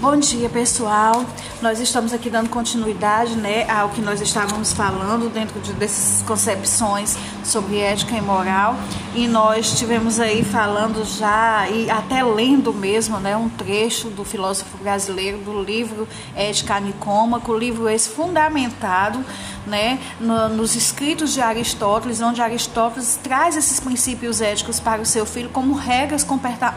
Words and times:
Bom 0.00 0.16
dia, 0.16 0.48
pessoal. 0.48 1.24
Nós 1.60 1.80
estamos 1.80 2.12
aqui 2.12 2.30
dando 2.30 2.48
continuidade 2.48 3.34
né, 3.34 3.68
ao 3.68 3.88
que 3.88 4.00
nós 4.00 4.20
estávamos 4.20 4.72
falando 4.72 5.28
dentro 5.28 5.58
de, 5.60 5.72
dessas 5.72 6.22
concepções 6.22 7.16
sobre 7.48 7.78
ética 7.78 8.16
e 8.16 8.20
moral. 8.20 8.76
E 9.14 9.26
nós 9.26 9.78
tivemos 9.78 10.20
aí 10.20 10.44
falando 10.44 11.04
já, 11.04 11.68
e 11.68 11.90
até 11.90 12.22
lendo 12.22 12.72
mesmo, 12.72 13.18
né, 13.18 13.36
um 13.36 13.48
trecho 13.48 14.08
do 14.10 14.24
filósofo 14.24 14.76
brasileiro 14.78 15.38
do 15.38 15.62
livro 15.62 16.06
Ética 16.36 16.78
Nicômaco, 16.78 17.54
livro 17.54 17.88
esse 17.88 18.10
fundamentado 18.10 19.24
né, 19.66 19.98
no, 20.20 20.48
nos 20.48 20.74
escritos 20.74 21.32
de 21.32 21.40
Aristóteles, 21.40 22.20
onde 22.20 22.40
Aristóteles 22.40 23.18
traz 23.22 23.56
esses 23.56 23.78
princípios 23.78 24.40
éticos 24.40 24.80
para 24.80 25.00
o 25.00 25.06
seu 25.06 25.26
filho 25.26 25.50
como 25.50 25.74
regras 25.74 26.26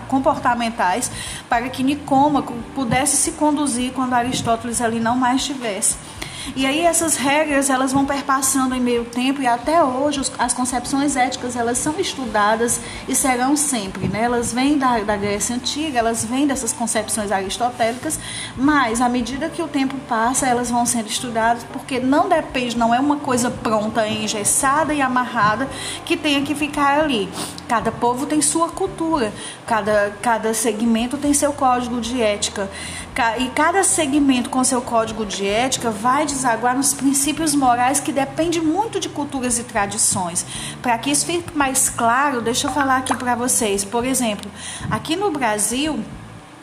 comportamentais 0.08 1.12
para 1.50 1.70
que 1.70 1.84
Nicômaco 1.84 2.54
pudesse 2.76 3.18
se 3.18 3.32
conduzir 3.32 3.94
quando 3.94 4.14
Aristóteles 4.14 4.82
ali 4.82 5.00
não 5.00 5.16
mais 5.16 5.42
estivesse. 5.42 5.96
E 6.56 6.66
aí 6.66 6.82
essas 6.82 7.16
regras 7.16 7.70
elas 7.70 7.94
vão 7.94 8.06
perpassando 8.06 8.76
em 8.76 8.80
meio 8.80 9.06
tempo 9.06 9.42
e 9.42 9.48
até 9.48 9.84
hoje 9.84 10.22
as 10.38 10.54
concepções 10.54 11.16
éticas 11.16 11.56
elas 11.56 11.78
são 11.78 12.00
estudadas 12.00 12.80
e 13.08 13.16
serão 13.16 13.56
sempre, 13.56 14.08
né? 14.08 14.24
Elas 14.24 14.52
vêm 14.52 14.78
da, 14.78 15.00
da 15.00 15.16
Grécia 15.16 15.56
antiga, 15.56 16.00
elas 16.00 16.26
vêm 16.26 16.48
dessas 16.48 16.74
concepções 16.74 17.32
aristotélicas, 17.32 18.20
mas 18.58 19.02
à 19.02 19.08
medida 19.08 19.50
que 19.50 19.62
o 19.62 19.68
tempo 19.68 19.96
passa 20.08 20.48
elas 20.48 20.70
vão 20.70 20.86
sendo 20.86 21.08
estudadas 21.08 21.64
porque 21.72 22.00
não 22.00 22.28
depende, 22.28 22.78
não 22.78 22.94
é 22.94 23.00
uma 23.00 23.18
coisa 23.18 23.50
pronta, 23.50 24.08
engessada 24.08 24.94
e 24.94 25.02
amarrada 25.02 25.68
que 26.06 26.18
tenha 26.18 26.42
que 26.42 26.56
ficar 26.56 27.00
ali. 27.00 27.30
Cada 27.68 27.92
povo 27.92 28.26
tem 28.26 28.42
sua 28.42 28.70
cultura, 28.70 29.32
cada, 29.66 30.14
cada 30.22 30.54
segmento 30.54 31.18
tem 31.18 31.34
seu 31.34 31.54
código 31.54 32.02
de 32.02 32.22
ética 32.22 32.70
e 33.38 33.48
cada 33.50 33.84
segmento 33.84 34.50
com 34.50 34.64
seu 34.64 34.82
código 34.82 35.26
de 35.26 35.48
ética 35.48 35.92
vai 35.92 36.26
desaguar 36.34 36.76
nos 36.76 36.94
princípios 36.94 37.54
morais 37.54 38.00
que 38.00 38.12
depende 38.12 38.60
muito 38.60 39.00
de 39.00 39.10
culturas 39.10 39.60
e 39.60 39.64
tradições. 39.64 40.46
Para 40.82 40.98
que 40.98 41.12
isso 41.12 41.26
fique 41.26 41.56
mais 41.56 41.90
claro, 41.90 42.42
deixa 42.42 42.68
eu 42.68 42.72
falar 42.72 42.98
aqui 42.98 43.16
para 43.16 43.36
vocês. 43.36 43.84
Por 43.84 44.06
exemplo, 44.06 44.50
aqui 44.90 45.16
no 45.16 45.32
Brasil, 45.32 46.00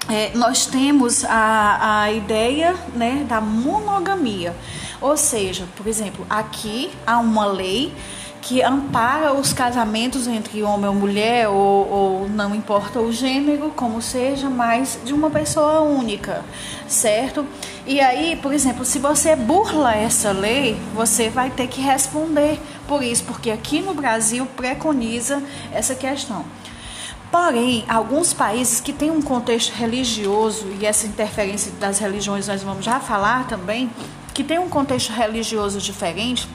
é, 0.09 0.31
nós 0.35 0.67
temos 0.67 1.25
a, 1.25 2.03
a 2.03 2.13
ideia 2.13 2.75
né, 2.95 3.25
da 3.29 3.41
monogamia. 3.41 4.55
Ou 5.01 5.17
seja, 5.17 5.67
por 5.77 5.87
exemplo, 5.87 6.27
aqui 6.29 6.91
há 7.07 7.19
uma 7.19 7.47
lei 7.47 7.95
que 8.49 8.63
ampara 8.63 9.35
os 9.35 9.53
casamentos 9.53 10.27
entre 10.27 10.63
homem 10.63 10.89
ou 10.89 10.95
mulher, 10.95 11.49
ou, 11.51 11.91
ou, 11.91 12.29
não 12.31 12.55
importa 12.55 12.99
o 12.99 13.13
gênero, 13.13 13.71
como 13.77 14.01
seja, 14.01 14.49
mas 14.49 14.99
de 15.05 15.13
uma 15.13 15.29
pessoa 15.29 15.83
única, 15.83 16.43
certo? 16.87 17.47
E 17.87 18.01
aí, 18.01 18.37
por 18.37 18.55
exemplo, 18.55 18.87
se 18.87 18.99
você 18.99 19.37
burla 19.37 19.95
essa 19.95 20.33
lei, 20.33 20.81
você 20.95 21.29
vai 21.29 21.51
ter 21.51 21.67
que 21.67 21.83
responder 21.83 22.59
por 22.87 23.03
isso, 23.03 23.23
porque 23.25 23.51
aqui 23.51 23.83
no 23.83 23.93
Brasil 23.93 24.47
preconiza 24.57 25.43
essa 25.71 25.95
questão. 25.95 26.43
Porém, 27.31 27.85
alguns 27.87 28.33
países 28.33 28.81
que 28.81 28.95
têm 28.95 29.11
um 29.11 29.21
contexto 29.21 29.75
religioso, 29.75 30.69
e 30.81 30.87
essa 30.87 31.07
interferência 31.07 31.71
das 31.73 31.99
religiões 31.99 32.49
nós 32.49 32.63
vamos 32.63 32.83
já 32.83 32.99
falar 32.99 33.47
também, 33.47 33.91
que 34.33 34.43
tem 34.43 34.59
um 34.59 34.71
contexto 34.71 35.13
religioso 35.13 35.79
diferente, 35.81 36.49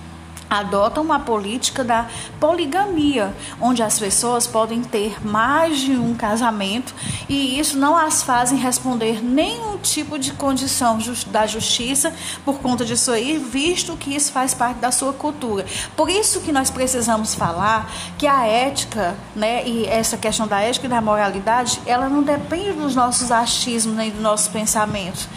adotam 0.59 1.03
uma 1.03 1.19
política 1.19 1.83
da 1.83 2.07
poligamia, 2.39 3.33
onde 3.59 3.81
as 3.81 3.99
pessoas 3.99 4.45
podem 4.45 4.83
ter 4.83 5.25
mais 5.25 5.79
de 5.79 5.91
um 5.91 6.13
casamento 6.13 6.93
e 7.27 7.59
isso 7.59 7.77
não 7.77 7.95
as 7.95 8.23
fazem 8.23 8.57
responder 8.57 9.23
nenhum 9.23 9.77
tipo 9.77 10.17
de 10.19 10.33
condição 10.33 10.97
da 11.27 11.45
justiça 11.47 12.13
por 12.45 12.59
conta 12.59 12.85
disso 12.85 13.11
aí, 13.11 13.37
visto 13.37 13.97
que 13.97 14.15
isso 14.15 14.31
faz 14.31 14.53
parte 14.53 14.77
da 14.77 14.91
sua 14.91 15.13
cultura. 15.13 15.65
Por 15.95 16.09
isso 16.09 16.41
que 16.41 16.51
nós 16.51 16.69
precisamos 16.69 17.33
falar 17.33 17.91
que 18.17 18.27
a 18.27 18.45
ética, 18.45 19.15
né, 19.35 19.65
e 19.65 19.85
essa 19.85 20.17
questão 20.17 20.47
da 20.47 20.61
ética 20.61 20.85
e 20.85 20.89
da 20.89 21.01
moralidade, 21.01 21.81
ela 21.85 22.07
não 22.07 22.23
depende 22.23 22.73
dos 22.73 22.95
nossos 22.95 23.31
achismos 23.31 23.95
nem 23.95 24.11
dos 24.11 24.21
nossos 24.21 24.47
pensamentos 24.47 25.27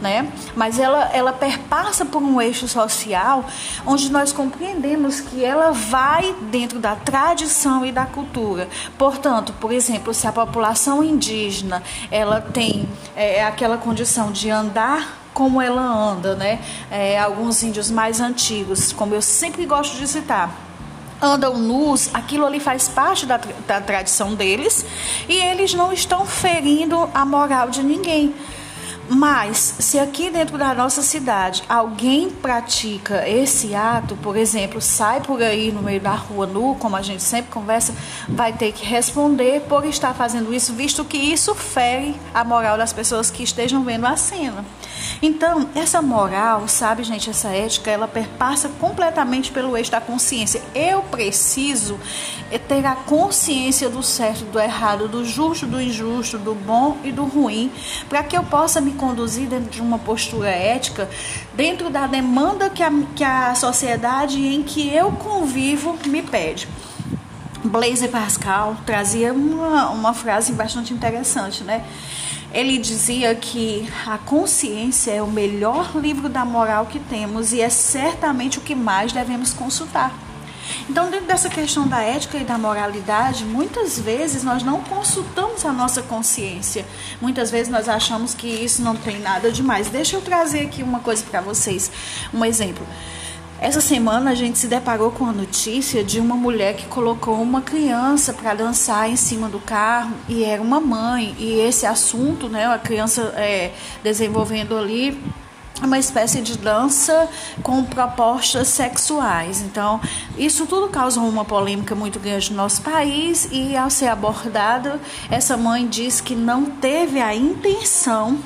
né? 0.00 0.30
Mas 0.54 0.78
ela, 0.78 1.10
ela 1.12 1.32
perpassa 1.32 2.04
por 2.04 2.22
um 2.22 2.40
eixo 2.40 2.68
social 2.68 3.44
onde 3.86 4.10
nós 4.10 4.32
compreendemos 4.32 5.20
que 5.20 5.44
ela 5.44 5.72
vai 5.72 6.34
dentro 6.50 6.78
da 6.78 6.96
tradição 6.96 7.84
e 7.84 7.92
da 7.92 8.06
cultura. 8.06 8.68
Portanto, 8.98 9.52
por 9.60 9.72
exemplo, 9.72 10.12
se 10.12 10.26
a 10.26 10.32
população 10.32 11.02
indígena 11.02 11.82
ela 12.10 12.40
tem 12.40 12.88
é, 13.14 13.44
aquela 13.44 13.78
condição 13.78 14.32
de 14.32 14.50
andar 14.50 15.26
como 15.32 15.60
ela 15.60 15.82
anda, 15.82 16.34
né? 16.34 16.60
É, 16.90 17.20
alguns 17.20 17.62
índios 17.62 17.90
mais 17.90 18.20
antigos, 18.20 18.90
como 18.90 19.14
eu 19.14 19.20
sempre 19.20 19.66
gosto 19.66 19.98
de 19.98 20.08
citar, 20.08 20.50
andam 21.20 21.58
nus, 21.58 22.10
aquilo 22.14 22.46
ali 22.46 22.60
faz 22.60 22.88
parte 22.88 23.26
da, 23.26 23.38
da 23.66 23.80
tradição 23.80 24.34
deles 24.34 24.84
e 25.28 25.34
eles 25.34 25.74
não 25.74 25.92
estão 25.92 26.24
ferindo 26.24 27.08
a 27.12 27.24
moral 27.24 27.68
de 27.68 27.82
ninguém. 27.82 28.34
Mas, 29.08 29.76
se 29.78 29.98
aqui 29.98 30.30
dentro 30.30 30.58
da 30.58 30.74
nossa 30.74 31.00
cidade 31.00 31.62
alguém 31.68 32.28
pratica 32.28 33.28
esse 33.28 33.74
ato, 33.74 34.16
por 34.16 34.36
exemplo, 34.36 34.80
sai 34.80 35.20
por 35.20 35.40
aí 35.42 35.70
no 35.70 35.82
meio 35.82 36.00
da 36.00 36.12
rua 36.12 36.46
nu, 36.46 36.74
como 36.76 36.96
a 36.96 37.02
gente 37.02 37.22
sempre 37.22 37.50
conversa, 37.52 37.94
vai 38.28 38.52
ter 38.52 38.72
que 38.72 38.84
responder 38.84 39.62
por 39.68 39.84
estar 39.84 40.12
fazendo 40.14 40.52
isso, 40.52 40.72
visto 40.72 41.04
que 41.04 41.16
isso 41.16 41.54
fere 41.54 42.16
a 42.34 42.42
moral 42.42 42.76
das 42.76 42.92
pessoas 42.92 43.30
que 43.30 43.42
estejam 43.42 43.84
vendo 43.84 44.06
a 44.06 44.16
cena. 44.16 44.64
Então, 45.22 45.68
essa 45.74 46.02
moral, 46.02 46.66
sabe, 46.68 47.02
gente, 47.04 47.30
essa 47.30 47.48
ética, 47.48 47.90
ela 47.90 48.08
perpassa 48.08 48.68
completamente 48.80 49.52
pelo 49.52 49.76
eixo 49.76 49.90
da 49.90 50.00
consciência. 50.00 50.60
Eu 50.74 51.02
preciso 51.02 51.98
ter 52.68 52.84
a 52.84 52.94
consciência 52.94 53.88
do 53.88 54.02
certo, 54.02 54.44
do 54.46 54.58
errado, 54.58 55.08
do 55.08 55.24
justo, 55.24 55.66
do 55.66 55.80
injusto, 55.80 56.38
do 56.38 56.54
bom 56.54 56.98
e 57.04 57.12
do 57.12 57.24
ruim, 57.24 57.70
para 58.08 58.22
que 58.22 58.36
eu 58.36 58.42
possa 58.42 58.80
me 58.80 58.92
conduzir 58.96 59.48
dentro 59.48 59.70
de 59.70 59.80
uma 59.80 59.98
postura 59.98 60.48
ética, 60.48 61.08
dentro 61.54 61.90
da 61.90 62.06
demanda 62.06 62.68
que 62.68 62.82
a, 62.82 62.90
que 63.14 63.22
a 63.22 63.54
sociedade 63.54 64.44
em 64.44 64.62
que 64.62 64.92
eu 64.92 65.12
convivo 65.12 65.96
me 66.06 66.22
pede. 66.22 66.68
Blaise 67.62 68.08
Pascal 68.08 68.76
trazia 68.84 69.32
uma, 69.32 69.90
uma 69.90 70.14
frase 70.14 70.52
bastante 70.52 70.92
interessante, 70.92 71.62
né? 71.64 71.84
Ele 72.52 72.78
dizia 72.78 73.34
que 73.34 73.86
a 74.06 74.16
consciência 74.16 75.10
é 75.10 75.22
o 75.22 75.26
melhor 75.26 75.96
livro 75.96 76.28
da 76.28 76.44
moral 76.44 76.86
que 76.86 76.98
temos 76.98 77.52
e 77.52 77.60
é 77.60 77.68
certamente 77.68 78.58
o 78.58 78.62
que 78.62 78.74
mais 78.74 79.12
devemos 79.12 79.52
consultar. 79.52 80.12
Então, 80.88 81.10
dentro 81.10 81.26
dessa 81.26 81.48
questão 81.48 81.86
da 81.86 82.00
ética 82.00 82.38
e 82.38 82.44
da 82.44 82.58
moralidade, 82.58 83.44
muitas 83.44 83.98
vezes 83.98 84.42
nós 84.42 84.62
não 84.62 84.80
consultamos 84.80 85.64
a 85.64 85.72
nossa 85.72 86.02
consciência. 86.02 86.84
Muitas 87.20 87.50
vezes 87.50 87.68
nós 87.68 87.88
achamos 87.88 88.34
que 88.34 88.46
isso 88.46 88.82
não 88.82 88.96
tem 88.96 89.18
nada 89.20 89.50
demais. 89.50 89.88
Deixa 89.88 90.16
eu 90.16 90.22
trazer 90.22 90.60
aqui 90.60 90.82
uma 90.82 91.00
coisa 91.00 91.24
para 91.24 91.40
vocês, 91.40 91.90
um 92.32 92.44
exemplo. 92.44 92.86
Essa 93.58 93.80
semana 93.80 94.32
a 94.32 94.34
gente 94.34 94.58
se 94.58 94.66
deparou 94.66 95.10
com 95.10 95.24
a 95.24 95.32
notícia 95.32 96.04
de 96.04 96.20
uma 96.20 96.34
mulher 96.34 96.76
que 96.76 96.84
colocou 96.86 97.40
uma 97.40 97.62
criança 97.62 98.34
para 98.34 98.52
dançar 98.52 99.08
em 99.08 99.16
cima 99.16 99.48
do 99.48 99.58
carro 99.58 100.14
e 100.28 100.44
era 100.44 100.60
uma 100.60 100.78
mãe. 100.78 101.34
E 101.38 101.60
esse 101.60 101.86
assunto, 101.86 102.50
né, 102.50 102.66
a 102.66 102.78
criança 102.78 103.32
é, 103.34 103.72
desenvolvendo 104.04 104.76
ali 104.76 105.18
uma 105.82 105.98
espécie 105.98 106.40
de 106.40 106.56
dança 106.56 107.28
com 107.62 107.84
propostas 107.84 108.68
sexuais. 108.68 109.60
Então, 109.60 110.00
isso 110.36 110.66
tudo 110.66 110.88
causa 110.88 111.20
uma 111.20 111.44
polêmica 111.44 111.94
muito 111.94 112.18
grande 112.18 112.50
no 112.50 112.56
nosso 112.56 112.82
país 112.82 113.48
e 113.50 113.76
ao 113.76 113.90
ser 113.90 114.08
abordado, 114.08 115.00
essa 115.30 115.56
mãe 115.56 115.86
diz 115.86 116.20
que 116.20 116.34
não 116.34 116.66
teve 116.66 117.20
a 117.20 117.34
intenção 117.34 118.38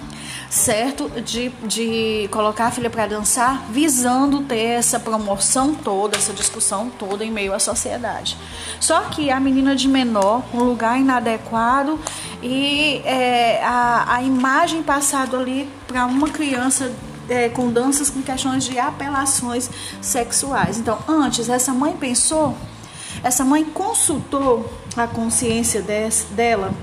certo? 0.50 1.08
De, 1.08 1.48
de 1.64 2.28
colocar 2.32 2.66
a 2.66 2.70
filha 2.72 2.90
para 2.90 3.06
dançar, 3.06 3.64
visando 3.70 4.42
ter 4.42 4.58
essa 4.58 4.98
promoção 4.98 5.72
toda, 5.72 6.16
essa 6.16 6.32
discussão 6.32 6.90
toda 6.90 7.24
em 7.24 7.30
meio 7.30 7.54
à 7.54 7.60
sociedade. 7.60 8.36
Só 8.80 9.02
que 9.02 9.30
a 9.30 9.38
menina 9.38 9.76
de 9.76 9.86
menor, 9.86 10.42
um 10.52 10.64
lugar 10.64 10.98
inadequado 10.98 11.98
e 12.42 13.00
é, 13.04 13.62
a, 13.64 14.16
a 14.16 14.22
imagem 14.24 14.82
passada 14.82 15.38
ali 15.38 15.68
para 15.86 16.04
uma 16.04 16.28
criança 16.28 16.92
é, 17.30 17.48
com 17.48 17.70
danças 17.70 18.10
com 18.10 18.20
questões 18.20 18.64
de 18.64 18.78
apelações 18.78 19.70
sexuais. 20.02 20.78
Então, 20.78 20.98
antes, 21.08 21.48
essa 21.48 21.72
mãe 21.72 21.96
pensou, 21.96 22.56
essa 23.22 23.44
mãe 23.44 23.64
consultou 23.64 24.70
a 24.96 25.06
consciência 25.06 25.80
dela 26.32 26.74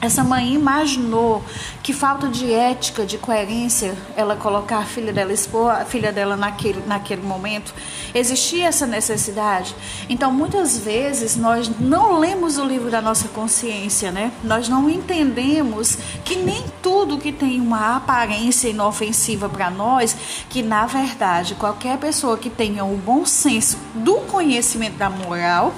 essa 0.00 0.24
mãe 0.24 0.54
imaginou 0.54 1.44
que 1.82 1.92
falta 1.92 2.26
de 2.28 2.52
ética, 2.52 3.04
de 3.04 3.18
coerência, 3.18 3.94
ela 4.16 4.34
colocar 4.34 4.78
a 4.78 4.84
filha 4.84 5.12
dela, 5.12 5.32
expor 5.32 5.70
a 5.70 5.84
filha 5.84 6.10
dela 6.10 6.36
naquele, 6.36 6.82
naquele 6.86 7.22
momento. 7.22 7.74
Existia 8.14 8.68
essa 8.68 8.86
necessidade. 8.86 9.74
Então, 10.08 10.32
muitas 10.32 10.78
vezes, 10.78 11.36
nós 11.36 11.70
não 11.78 12.18
lemos 12.18 12.56
o 12.56 12.64
livro 12.64 12.90
da 12.90 13.02
nossa 13.02 13.28
consciência, 13.28 14.10
né? 14.10 14.32
Nós 14.42 14.68
não 14.68 14.88
entendemos 14.88 15.98
que 16.24 16.36
nem 16.36 16.64
tudo 16.82 17.18
que 17.18 17.30
tem 17.30 17.60
uma 17.60 17.96
aparência 17.96 18.68
inofensiva 18.68 19.48
para 19.48 19.70
nós, 19.70 20.16
que 20.48 20.62
na 20.62 20.86
verdade, 20.86 21.54
qualquer 21.54 21.98
pessoa 21.98 22.38
que 22.38 22.48
tenha 22.48 22.84
o 22.84 22.96
bom 22.96 23.26
senso 23.26 23.76
do 23.94 24.14
conhecimento 24.20 24.96
da 24.96 25.10
moral, 25.10 25.74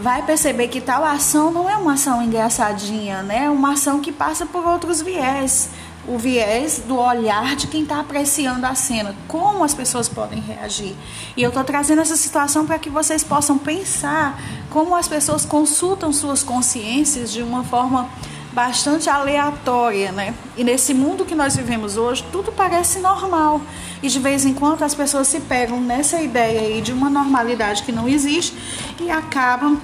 vai 0.00 0.22
perceber 0.22 0.68
que 0.68 0.80
tal 0.80 1.04
ação 1.04 1.50
não 1.50 1.68
é 1.68 1.76
uma 1.76 1.94
ação 1.94 2.22
engraçadinha, 2.22 3.22
né? 3.22 3.44
É 3.44 3.50
uma 3.50 3.72
ação 3.72 4.00
que 4.00 4.12
passa 4.12 4.44
por 4.44 4.66
outros 4.66 5.00
viés. 5.00 5.70
O 6.06 6.18
viés 6.18 6.82
do 6.86 6.98
olhar 6.98 7.56
de 7.56 7.66
quem 7.66 7.82
está 7.82 7.98
apreciando 7.98 8.64
a 8.64 8.74
cena, 8.76 9.14
como 9.26 9.64
as 9.64 9.74
pessoas 9.74 10.08
podem 10.08 10.40
reagir. 10.40 10.94
E 11.36 11.42
eu 11.42 11.48
estou 11.48 11.64
trazendo 11.64 12.00
essa 12.00 12.16
situação 12.16 12.64
para 12.64 12.78
que 12.78 12.88
vocês 12.88 13.24
possam 13.24 13.58
pensar 13.58 14.40
como 14.70 14.94
as 14.94 15.08
pessoas 15.08 15.44
consultam 15.44 16.12
suas 16.12 16.44
consciências 16.44 17.32
de 17.32 17.42
uma 17.42 17.64
forma 17.64 18.08
bastante 18.56 19.10
aleatória, 19.10 20.10
né? 20.10 20.32
E 20.56 20.64
nesse 20.64 20.94
mundo 20.94 21.26
que 21.26 21.34
nós 21.34 21.54
vivemos 21.54 21.98
hoje, 21.98 22.24
tudo 22.32 22.50
parece 22.50 23.00
normal. 23.00 23.60
E 24.02 24.08
de 24.08 24.18
vez 24.18 24.46
em 24.46 24.54
quando 24.54 24.82
as 24.82 24.94
pessoas 24.94 25.28
se 25.28 25.40
pegam 25.40 25.78
nessa 25.78 26.22
ideia 26.22 26.62
aí 26.62 26.80
de 26.80 26.90
uma 26.90 27.10
normalidade 27.10 27.82
que 27.82 27.92
não 27.92 28.08
existe 28.08 28.56
e 28.98 29.10
acabam 29.10 29.78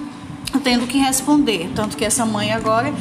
tendo 0.63 0.87
que 0.87 0.97
responder. 0.97 1.71
Tanto 1.75 1.95
que 1.95 2.03
essa 2.03 2.25
mãe 2.25 2.51
agora 2.51 2.91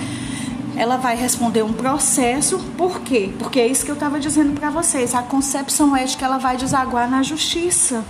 ela 0.77 0.99
vai 0.99 1.17
responder 1.17 1.63
um 1.63 1.73
processo, 1.73 2.59
por 2.77 3.01
quê? 3.01 3.33
Porque 3.39 3.59
é 3.59 3.67
isso 3.67 3.83
que 3.83 3.91
eu 3.91 3.95
estava 3.95 4.21
dizendo 4.21 4.53
para 4.53 4.69
vocês, 4.69 5.15
a 5.15 5.23
concepção 5.23 5.97
ética 5.97 6.27
ela 6.27 6.37
vai 6.37 6.59
desaguar 6.59 7.09
na 7.09 7.23
justiça. 7.23 8.05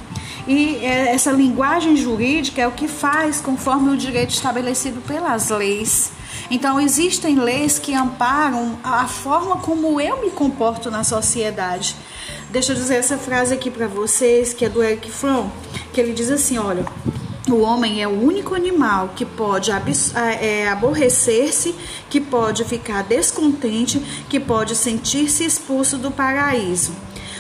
E 0.46 0.84
é, 0.84 1.14
essa 1.14 1.30
linguagem 1.30 1.96
jurídica 1.96 2.60
é 2.60 2.66
o 2.66 2.72
que 2.72 2.88
faz 2.88 3.40
conforme 3.40 3.90
o 3.90 3.96
direito 3.96 4.30
estabelecido 4.30 5.00
pelas 5.02 5.50
leis. 5.50 6.12
Então, 6.50 6.80
existem 6.80 7.36
leis 7.36 7.78
que 7.78 7.94
amparam 7.94 8.78
a 8.82 9.06
forma 9.06 9.56
como 9.58 10.00
eu 10.00 10.20
me 10.20 10.30
comporto 10.30 10.90
na 10.90 11.04
sociedade. 11.04 11.96
Deixa 12.50 12.72
eu 12.72 12.76
dizer 12.76 12.96
essa 12.96 13.16
frase 13.16 13.54
aqui 13.54 13.70
para 13.70 13.86
vocês, 13.86 14.52
que 14.52 14.64
é 14.64 14.68
do 14.68 14.82
Eric 14.82 15.10
Fromm, 15.10 15.48
que 15.92 16.00
ele 16.00 16.12
diz 16.12 16.30
assim: 16.30 16.58
olha. 16.58 16.84
O 17.50 17.60
homem 17.60 18.00
é 18.00 18.06
o 18.06 18.22
único 18.22 18.54
animal 18.54 19.10
que 19.16 19.26
pode 19.26 19.70
é, 19.70 20.68
aborrecer-se, 20.68 21.74
que 22.08 22.20
pode 22.20 22.64
ficar 22.64 23.02
descontente, 23.02 23.98
que 24.28 24.38
pode 24.38 24.76
sentir-se 24.76 25.44
expulso 25.44 25.98
do 25.98 26.10
paraíso. 26.10 26.92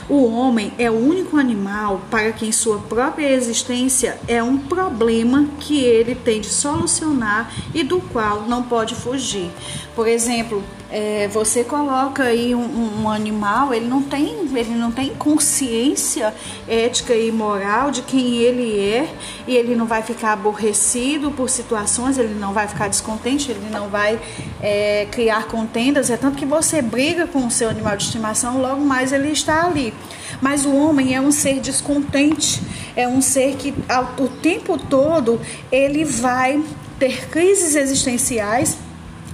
O 0.08 0.26
homem 0.26 0.72
é 0.78 0.90
o 0.90 0.94
único 0.94 1.36
animal 1.36 2.02
para 2.10 2.32
quem 2.32 2.50
sua 2.50 2.78
própria 2.78 3.30
existência 3.30 4.18
é 4.26 4.42
um 4.42 4.58
problema 4.58 5.48
que 5.60 5.80
ele 5.80 6.14
tem 6.14 6.40
de 6.40 6.48
solucionar 6.48 7.52
e 7.74 7.82
do 7.82 8.00
qual 8.00 8.42
não 8.42 8.62
pode 8.62 8.94
fugir. 8.94 9.50
Por 9.94 10.08
exemplo, 10.08 10.62
é, 10.94 11.26
você 11.28 11.64
coloca 11.64 12.22
aí 12.24 12.54
um, 12.54 13.00
um, 13.00 13.08
animal, 13.08 13.72
ele 13.72 13.86
não 13.86 14.02
tem, 14.02 14.46
ele 14.54 14.74
não 14.74 14.92
tem 14.92 15.14
consciência 15.14 16.34
ética 16.68 17.14
e 17.14 17.32
moral 17.32 17.90
de 17.90 18.02
quem 18.02 18.34
ele 18.34 18.78
é 18.78 19.08
e 19.46 19.56
ele 19.56 19.74
não 19.74 19.86
vai 19.86 20.02
ficar 20.02 20.34
aborrecido 20.34 21.30
por 21.30 21.48
situações, 21.48 22.18
ele 22.18 22.34
não 22.34 22.52
vai 22.52 22.68
ficar 22.68 22.88
descontente, 22.88 23.50
ele 23.50 23.70
não 23.70 23.88
vai 23.88 24.20
é, 24.60 25.06
criar 25.10 25.46
contendas. 25.46 26.10
É 26.10 26.16
tanto 26.18 26.36
que 26.36 26.44
você 26.44 26.82
briga 26.82 27.26
com 27.26 27.46
o 27.46 27.50
seu 27.50 27.70
animal 27.70 27.96
de 27.96 28.04
estimação, 28.04 28.60
logo 28.60 28.84
mais 28.84 29.14
ele 29.14 29.30
está 29.30 29.64
ali. 29.64 29.94
Mas 30.42 30.66
o 30.66 30.76
homem 30.76 31.14
é 31.16 31.20
um 31.22 31.32
ser 31.32 31.58
descontente, 31.58 32.60
é 32.94 33.08
um 33.08 33.22
ser 33.22 33.56
que 33.56 33.72
ao, 33.88 34.12
o 34.18 34.28
tempo 34.28 34.76
todo 34.76 35.40
ele 35.70 36.04
vai 36.04 36.62
ter 36.98 37.30
crises 37.30 37.76
existenciais 37.76 38.76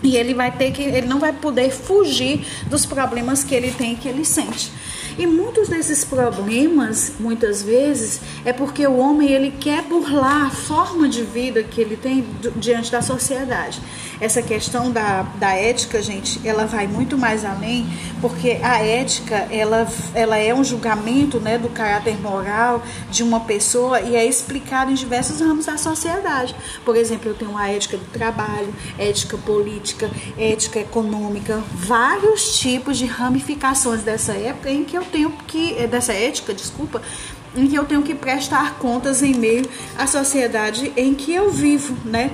e 0.03 0.17
ele 0.17 0.35
vai 0.35 0.51
ter 0.51 0.73
que 0.73 0.83
ele 0.83 1.07
não 1.07 1.19
vai 1.19 1.33
poder 1.33 1.71
fugir 1.71 2.45
dos 2.67 2.87
problemas 2.87 3.43
que 3.43 3.55
ele 3.55 3.71
tem 3.71 3.97
que 3.97 4.09
ele 4.09 4.25
sente. 4.25 4.71
E 5.19 5.27
muitos 5.27 5.69
desses 5.69 6.05
problemas, 6.05 7.15
muitas 7.19 7.61
vezes, 7.61 8.21
é 8.45 8.53
porque 8.53 8.87
o 8.87 8.99
homem 8.99 9.29
ele 9.29 9.51
quer 9.51 9.83
burlar 9.83 10.47
a 10.47 10.51
forma 10.51 11.09
de 11.09 11.25
vida 11.25 11.63
que 11.65 11.81
ele 11.81 11.97
tem 11.97 12.25
diante 12.55 12.93
da 12.93 13.03
sociedade. 13.03 13.81
Essa 14.21 14.43
questão 14.43 14.91
da, 14.91 15.23
da 15.37 15.53
ética, 15.53 16.03
gente, 16.03 16.41
ela 16.47 16.67
vai 16.67 16.87
muito 16.87 17.17
mais 17.17 17.45
além, 17.45 17.87
porque 18.21 18.59
a 18.63 18.83
ética, 18.83 19.47
ela, 19.51 19.87
ela 20.15 20.37
é 20.37 20.53
um 20.53 20.65
julgamento 20.65 21.39
né, 21.39 21.57
do 21.57 21.69
caráter 21.69 22.21
moral 22.21 22.83
de 23.11 23.23
uma 23.23 23.41
pessoa 23.41 24.01
e 24.01 24.17
é 24.17 24.25
explicado 24.25 24.91
em 24.91 24.95
diversos 24.95 25.41
ramos 25.41 25.67
da 25.67 25.79
sociedade. 25.79 26.55
Por 26.85 26.97
exemplo, 26.97 27.31
eu 27.31 27.35
tenho 27.35 27.57
a 27.57 27.69
ética 27.71 27.97
do 27.97 28.07
trabalho, 28.07 28.75
ética 28.99 29.39
política, 29.39 30.11
ética 30.37 30.81
econômica, 30.81 31.63
vários 31.73 32.59
tipos 32.59 32.99
de 32.99 33.07
ramificações 33.07 34.03
dessa 34.03 34.33
época 34.33 34.71
em 34.71 34.85
que 34.85 34.97
eu 34.97 35.05
tenho 35.05 35.31
que, 35.47 35.77
eh, 35.79 35.87
dessa 35.87 36.13
ética, 36.13 36.53
desculpa, 36.53 37.01
em 37.57 37.67
que 37.67 37.77
eu 37.77 37.85
tenho 37.85 38.03
que 38.03 38.15
prestar 38.15 38.75
contas 38.75 39.23
em 39.23 39.35
meio 39.35 39.69
à 39.97 40.07
sociedade 40.07 40.93
em 40.97 41.15
que 41.15 41.33
eu 41.33 41.51
vivo, 41.51 41.97
né? 42.05 42.31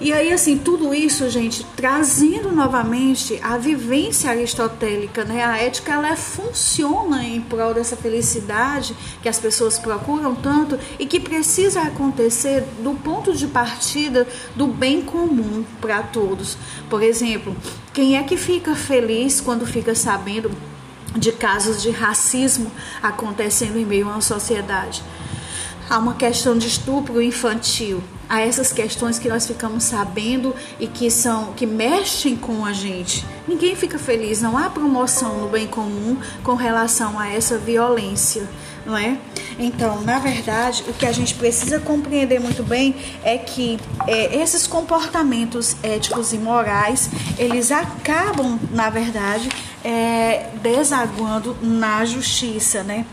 E 0.00 0.12
aí, 0.12 0.32
assim, 0.32 0.58
tudo 0.58 0.92
isso, 0.92 1.28
gente, 1.30 1.64
trazendo 1.76 2.50
novamente 2.50 3.38
a 3.42 3.56
vivência 3.56 4.28
aristotélica, 4.28 5.24
né? 5.24 5.44
A 5.44 5.56
ética, 5.56 5.92
ela 5.92 6.16
funciona 6.16 7.22
em 7.22 7.40
prol 7.40 7.72
dessa 7.72 7.96
felicidade 7.96 8.94
que 9.22 9.28
as 9.28 9.38
pessoas 9.38 9.78
procuram 9.78 10.34
tanto 10.34 10.78
e 10.98 11.06
que 11.06 11.20
precisa 11.20 11.82
acontecer 11.82 12.64
do 12.82 12.94
ponto 12.94 13.32
de 13.32 13.46
partida 13.46 14.26
do 14.56 14.66
bem 14.66 15.00
comum 15.00 15.64
para 15.80 16.02
todos. 16.02 16.58
Por 16.90 17.02
exemplo, 17.02 17.56
quem 17.92 18.16
é 18.16 18.22
que 18.24 18.36
fica 18.36 18.74
feliz 18.74 19.40
quando 19.40 19.64
fica 19.64 19.94
sabendo 19.94 20.50
de 21.16 21.30
casos 21.30 21.80
de 21.80 21.90
racismo 21.90 22.70
acontecendo 23.00 23.78
em 23.78 23.84
meio 23.84 24.08
a 24.08 24.12
uma 24.12 24.20
sociedade. 24.20 25.02
Há 25.88 25.98
uma 25.98 26.14
questão 26.14 26.56
de 26.56 26.66
estupro 26.66 27.20
infantil, 27.20 28.02
há 28.28 28.40
essas 28.40 28.72
questões 28.72 29.18
que 29.18 29.28
nós 29.28 29.46
ficamos 29.46 29.84
sabendo 29.84 30.54
e 30.80 30.86
que 30.86 31.10
são 31.10 31.52
que 31.52 31.66
mexem 31.66 32.36
com 32.36 32.64
a 32.64 32.72
gente. 32.72 33.24
Ninguém 33.46 33.76
fica 33.76 33.98
feliz, 33.98 34.40
não 34.40 34.56
há 34.56 34.70
promoção 34.70 35.40
no 35.40 35.48
bem 35.48 35.66
comum 35.66 36.16
com 36.42 36.54
relação 36.54 37.18
a 37.18 37.28
essa 37.28 37.58
violência, 37.58 38.48
não 38.86 38.96
é? 38.96 39.18
Então, 39.58 40.00
na 40.00 40.18
verdade, 40.18 40.82
o 40.88 40.92
que 40.94 41.06
a 41.06 41.12
gente 41.12 41.34
precisa 41.34 41.78
compreender 41.78 42.40
muito 42.40 42.62
bem 42.62 42.96
é 43.22 43.36
que 43.36 43.78
é, 44.06 44.36
esses 44.40 44.66
comportamentos 44.66 45.76
éticos 45.82 46.32
e 46.32 46.38
morais, 46.38 47.10
eles 47.38 47.70
acabam, 47.70 48.58
na 48.70 48.88
verdade, 48.88 49.48
é, 49.84 50.46
desaguando 50.62 51.54
na 51.60 52.04
justiça, 52.06 52.82
né? 52.82 53.04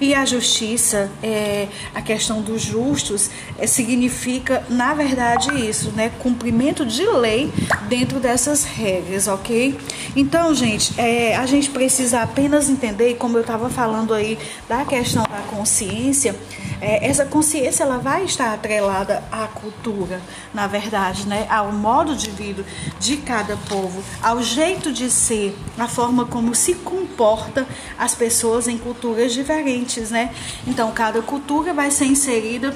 E 0.00 0.14
a 0.14 0.24
justiça, 0.24 1.10
é, 1.22 1.68
a 1.94 2.00
questão 2.00 2.40
dos 2.40 2.62
justos, 2.62 3.30
é, 3.58 3.66
significa, 3.66 4.64
na 4.70 4.94
verdade, 4.94 5.68
isso, 5.68 5.90
né? 5.90 6.10
Cumprimento 6.20 6.86
de 6.86 7.04
lei 7.06 7.52
dentro 7.88 8.18
dessas 8.18 8.64
regras, 8.64 9.28
ok? 9.28 9.76
Então, 10.16 10.54
gente, 10.54 10.98
é, 10.98 11.36
a 11.36 11.44
gente 11.44 11.68
precisa 11.68 12.22
apenas 12.22 12.70
entender, 12.70 13.16
como 13.16 13.36
eu 13.36 13.42
estava 13.42 13.68
falando 13.68 14.14
aí 14.14 14.38
da 14.68 14.84
questão 14.84 15.24
da 15.24 15.40
consciência, 15.54 16.34
é, 16.80 17.06
essa 17.06 17.24
consciência 17.24 17.82
ela 17.82 17.98
vai 17.98 18.24
estar 18.24 18.54
atrelada 18.54 19.22
à 19.30 19.46
cultura, 19.46 20.20
na 20.52 20.66
verdade, 20.66 21.26
né? 21.26 21.46
Ao 21.48 21.72
modo 21.72 22.14
de 22.16 22.30
vida 22.30 22.64
de 22.98 23.18
cada 23.18 23.56
povo, 23.56 24.02
ao 24.22 24.42
jeito 24.42 24.92
de 24.92 25.10
ser, 25.10 25.56
a 25.78 25.86
forma 25.86 26.24
como 26.26 26.54
se 26.54 26.74
comporta 26.74 27.66
as 27.98 28.14
pessoas 28.14 28.66
em 28.66 28.78
culturas 28.78 29.32
diferentes, 29.32 30.10
né? 30.10 30.34
Então, 30.66 30.90
cada 30.92 31.20
cultura 31.22 31.74
vai 31.74 31.90
ser 31.90 32.06
inserida 32.06 32.74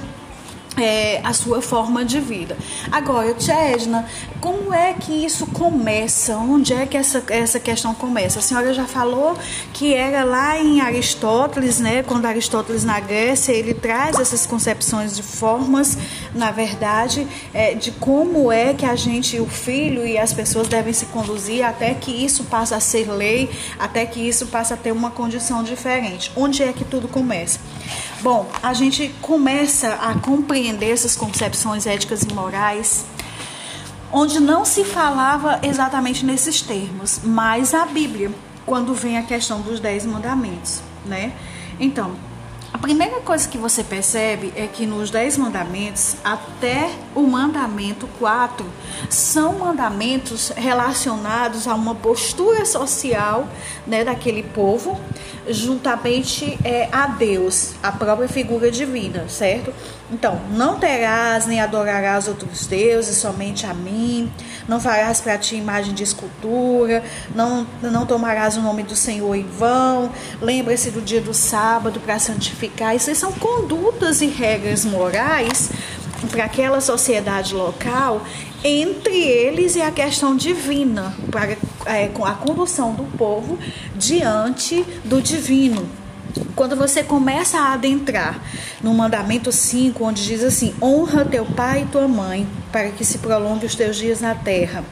é, 0.77 1.21
a 1.23 1.33
sua 1.33 1.63
forma 1.63 2.05
de 2.05 2.21
vida. 2.21 2.57
Agora, 2.91 3.33
Tchesna, 3.35 4.07
como 4.41 4.73
é 4.73 4.93
que 4.93 5.13
isso 5.25 5.47
começa? 5.47 6.37
Onde 6.37 6.73
é 6.73 6.87
que 6.87 6.97
essa, 6.97 7.23
essa 7.29 7.61
questão 7.61 7.95
começa? 7.95 8.39
A 8.39 8.43
senhora 8.43 8.75
já 8.75 8.85
falou 8.85 9.37
que 9.73 9.95
era 9.95 10.25
lá 10.25 10.59
em 10.59 10.81
Aristóteles, 10.81 11.79
né? 11.79 12.03
Quando 12.03 12.27
Aristóteles 12.27 12.85
na 12.85 12.99
Grécia, 13.01 13.53
ele 13.53 13.75
traz 13.75 14.19
essas 14.19 14.47
concepções 14.47 15.17
de 15.17 15.23
formas, 15.23 15.97
na 16.35 16.51
verdade, 16.51 17.27
é, 17.53 17.75
de 17.75 17.91
como 17.93 18.51
é 18.51 18.75
que 18.75 18.85
a 18.85 18.97
gente, 18.97 19.39
o 19.41 19.47
filho 19.47 20.07
e 20.07 20.19
as 20.19 20.33
pessoas 20.33 20.69
devem 20.69 20.93
se 20.93 21.07
conduzir 21.07 21.65
até 21.65 21.95
que 21.95 22.11
isso 22.11 22.45
passe 22.45 22.75
a 22.75 22.81
ser 22.81 23.11
lei, 23.11 23.51
até 23.79 24.05
que 24.05 24.21
isso 24.21 24.47
passe 24.47 24.73
a 24.73 24.77
ter 24.77 24.93
uma 24.93 25.11
condição 25.11 25.63
diferente. 25.63 26.33
Onde 26.37 26.63
é 26.63 26.73
que 26.73 26.85
tudo 26.85 27.09
começa? 27.09 27.59
Bom, 28.25 28.51
a 28.63 28.73
gente 28.73 29.15
começa 29.21 29.97
a 29.97 30.15
compreender 30.15 30.91
essas 30.91 31.15
concepções 31.15 31.87
éticas 31.87 32.23
e 32.23 32.33
morais 32.33 33.05
onde 34.11 34.41
não 34.41 34.65
se 34.65 34.83
falava 34.83 35.61
exatamente 35.63 36.25
nesses 36.25 36.63
termos, 36.63 37.21
mas 37.23 37.75
a 37.75 37.85
Bíblia, 37.85 38.33
quando 38.65 38.95
vem 38.95 39.19
a 39.19 39.23
questão 39.25 39.61
dos 39.61 39.79
dez 39.79 40.07
mandamentos, 40.07 40.81
né? 41.05 41.35
Então, 41.79 42.17
a 42.75 42.79
primeira 42.79 43.21
coisa 43.21 43.49
que 43.49 43.57
você 43.57 43.85
percebe 43.85 44.53
é 44.57 44.67
que 44.67 44.85
nos 44.85 45.09
Dez 45.09 45.39
Mandamentos, 45.39 46.17
até 46.25 46.91
o 47.15 47.23
mandamento 47.23 48.09
4, 48.19 48.67
são 49.09 49.61
mandamentos 49.61 50.49
relacionados 50.57 51.69
a 51.69 51.75
uma 51.77 51.95
postura 51.95 52.65
social 52.67 53.49
né, 53.87 54.03
daquele 54.03 54.43
povo, 54.43 55.01
juntamente 55.49 56.59
é, 56.65 56.89
a 56.91 57.07
Deus, 57.07 57.73
a 57.83 57.93
própria 57.93 58.29
figura 58.29 58.71
divina, 58.71 59.29
certo? 59.29 59.73
Então, 60.11 60.41
não 60.51 60.79
terás 60.79 61.47
nem 61.47 61.61
adorarás 61.61 62.29
outros 62.29 62.67
deuses, 62.67 63.17
somente 63.17 63.67
a 63.67 63.75
mim. 63.75 64.31
Não 64.69 64.81
farás 64.81 65.21
para 65.21 65.37
ti 65.39 65.57
imagem 65.57 65.95
de 65.95 66.03
escultura. 66.03 67.03
Não, 67.35 67.67
não 67.83 68.07
tomarás 68.07 68.57
o 68.57 68.61
nome 68.61 68.83
do 68.83 68.95
Senhor 68.95 69.35
em 69.35 69.47
vão. 69.47 70.11
Lembre-se 70.41 70.91
do 70.91 71.01
dia 71.01 71.21
do 71.21 71.35
sábado 71.35 72.01
para 72.01 72.19
santificar. 72.19 72.95
Isso 72.95 73.15
são 73.15 73.33
condutas 73.33 74.21
e 74.21 74.27
regras 74.27 74.85
morais 74.85 75.71
para 76.31 76.45
aquela 76.45 76.81
sociedade 76.81 77.55
local. 77.55 78.23
Entre 78.67 79.15
eles 79.15 79.77
e 79.77 79.83
a 79.83 79.91
questão 79.91 80.35
divina, 80.35 81.15
para 81.31 81.51
é, 81.85 82.11
a 82.25 82.33
condução 82.33 82.95
do 82.95 83.05
povo 83.19 83.59
diante 83.95 84.83
do 85.05 85.21
divino. 85.21 85.87
Quando 86.57 86.75
você 86.75 87.03
começa 87.03 87.59
a 87.59 87.75
adentrar 87.75 88.41
no 88.83 88.95
mandamento 88.95 89.53
5, 89.53 90.03
onde 90.03 90.25
diz 90.25 90.43
assim: 90.43 90.75
honra 90.81 91.27
teu 91.27 91.45
pai 91.45 91.83
e 91.83 91.93
tua 91.93 92.09
mãe, 92.09 92.49
para 92.73 92.89
que 92.89 93.05
se 93.05 93.19
prolongue 93.19 93.67
os 93.67 93.75
teus 93.75 93.97
dias 93.97 94.23
na 94.23 94.35
terra. 94.35 94.83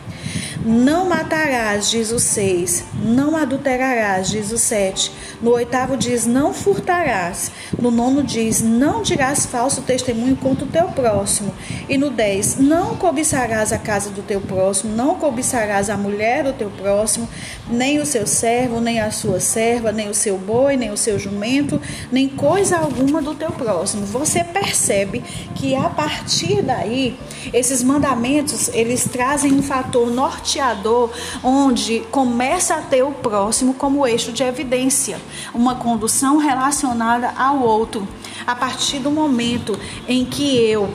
Não 0.65 1.09
matarás, 1.09 1.91
diz 1.91 2.13
o 2.13 2.21
6. 2.21 2.85
Não 3.03 3.37
adulterarás, 3.37 4.31
diz 4.31 4.53
o 4.53 4.59
7. 4.59 5.11
No 5.43 5.51
oitavo 5.51 5.97
diz: 5.97 6.25
Não 6.25 6.55
furtarás. 6.55 7.51
No 7.77 7.91
nono 7.91 8.23
diz: 8.23 8.63
Não 8.63 9.03
dirás 9.03 9.45
falso 9.45 9.83
testemunho 9.83 10.37
contra 10.37 10.65
o 10.65 10.69
teu 10.69 10.87
próximo. 10.89 11.53
E 11.89 11.99
no 11.99 12.11
10: 12.11 12.59
Não 12.61 12.95
cobiçarás 12.95 13.73
a 13.73 13.79
casa 13.79 14.11
do 14.11 14.23
teu 14.23 14.41
próximo. 14.41 14.95
Não 14.95 15.17
cobiçarás 15.17 15.91
a 15.91 15.97
mulher 15.97 16.45
do 16.45 16.53
teu 16.53 16.71
próximo, 16.71 17.29
nem 17.69 17.99
o 17.99 18.07
seu 18.07 18.25
servo, 18.25 18.81
nem 18.81 19.01
a 19.01 19.11
sua 19.11 19.41
serva, 19.41 19.91
nem 19.91 20.09
o 20.09 20.15
seu 20.15 20.39
boi, 20.39 20.77
nem 20.77 20.93
o 20.93 20.97
seu 20.97 21.19
jumento, 21.19 21.81
nem 22.13 22.29
coisa 22.29 22.79
alguma 22.79 23.21
do 23.21 23.35
teu 23.35 23.51
próximo. 23.51 24.07
Você 24.07 24.45
percebe 24.45 25.25
que 25.57 25.75
a 25.75 25.91
partir 25.91 26.63
daí, 26.63 27.19
esses 27.53 27.83
mandamentos 27.83 28.69
eles 28.73 29.09
trazem 29.11 29.53
um 29.55 29.63
fator 29.63 30.09
norte 30.09 30.52
norteador 30.53 31.11
onde 31.43 32.01
começa 32.11 32.75
a 32.75 32.83
ter 32.83 33.03
o 33.03 33.13
próximo 33.13 33.75
como 33.75 34.07
eixo 34.07 34.33
de 34.33 34.43
evidência, 34.43 35.19
uma 35.55 35.77
condução 35.77 36.37
relacionada 36.37 37.33
ao 37.37 37.61
outro. 37.61 38.07
A 38.47 38.55
partir 38.55 38.99
do 38.99 39.11
momento 39.11 39.79
em 40.07 40.25
que 40.25 40.59
eu 40.59 40.93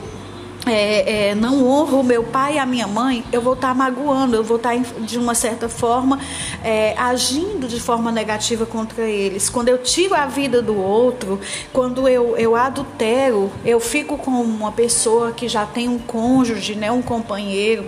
é, 0.68 1.30
é, 1.30 1.34
não 1.34 1.66
honro 1.66 2.02
meu 2.02 2.22
pai 2.24 2.54
e 2.54 2.58
a 2.58 2.66
minha 2.66 2.86
mãe, 2.86 3.24
eu 3.32 3.40
vou 3.40 3.54
estar 3.54 3.68
tá 3.68 3.74
magoando, 3.74 4.36
eu 4.36 4.44
vou 4.44 4.56
estar 4.56 4.74
tá, 4.74 5.00
de 5.00 5.18
uma 5.18 5.34
certa 5.34 5.68
forma 5.68 6.18
é, 6.62 6.94
agindo 6.96 7.66
de 7.66 7.80
forma 7.80 8.12
negativa 8.12 8.66
contra 8.66 9.04
eles. 9.04 9.48
Quando 9.48 9.68
eu 9.68 9.78
tiro 9.78 10.14
a 10.14 10.26
vida 10.26 10.60
do 10.60 10.76
outro, 10.76 11.40
quando 11.72 12.08
eu, 12.08 12.36
eu 12.36 12.54
adultero, 12.54 13.50
eu 13.64 13.80
fico 13.80 14.16
com 14.18 14.30
uma 14.30 14.72
pessoa 14.72 15.32
que 15.32 15.48
já 15.48 15.64
tem 15.66 15.88
um 15.88 15.98
cônjuge, 15.98 16.74
né, 16.74 16.90
um 16.92 17.02
companheiro, 17.02 17.86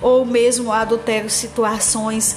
ou 0.00 0.24
mesmo 0.24 0.72
adultero 0.72 1.28
situações 1.28 2.36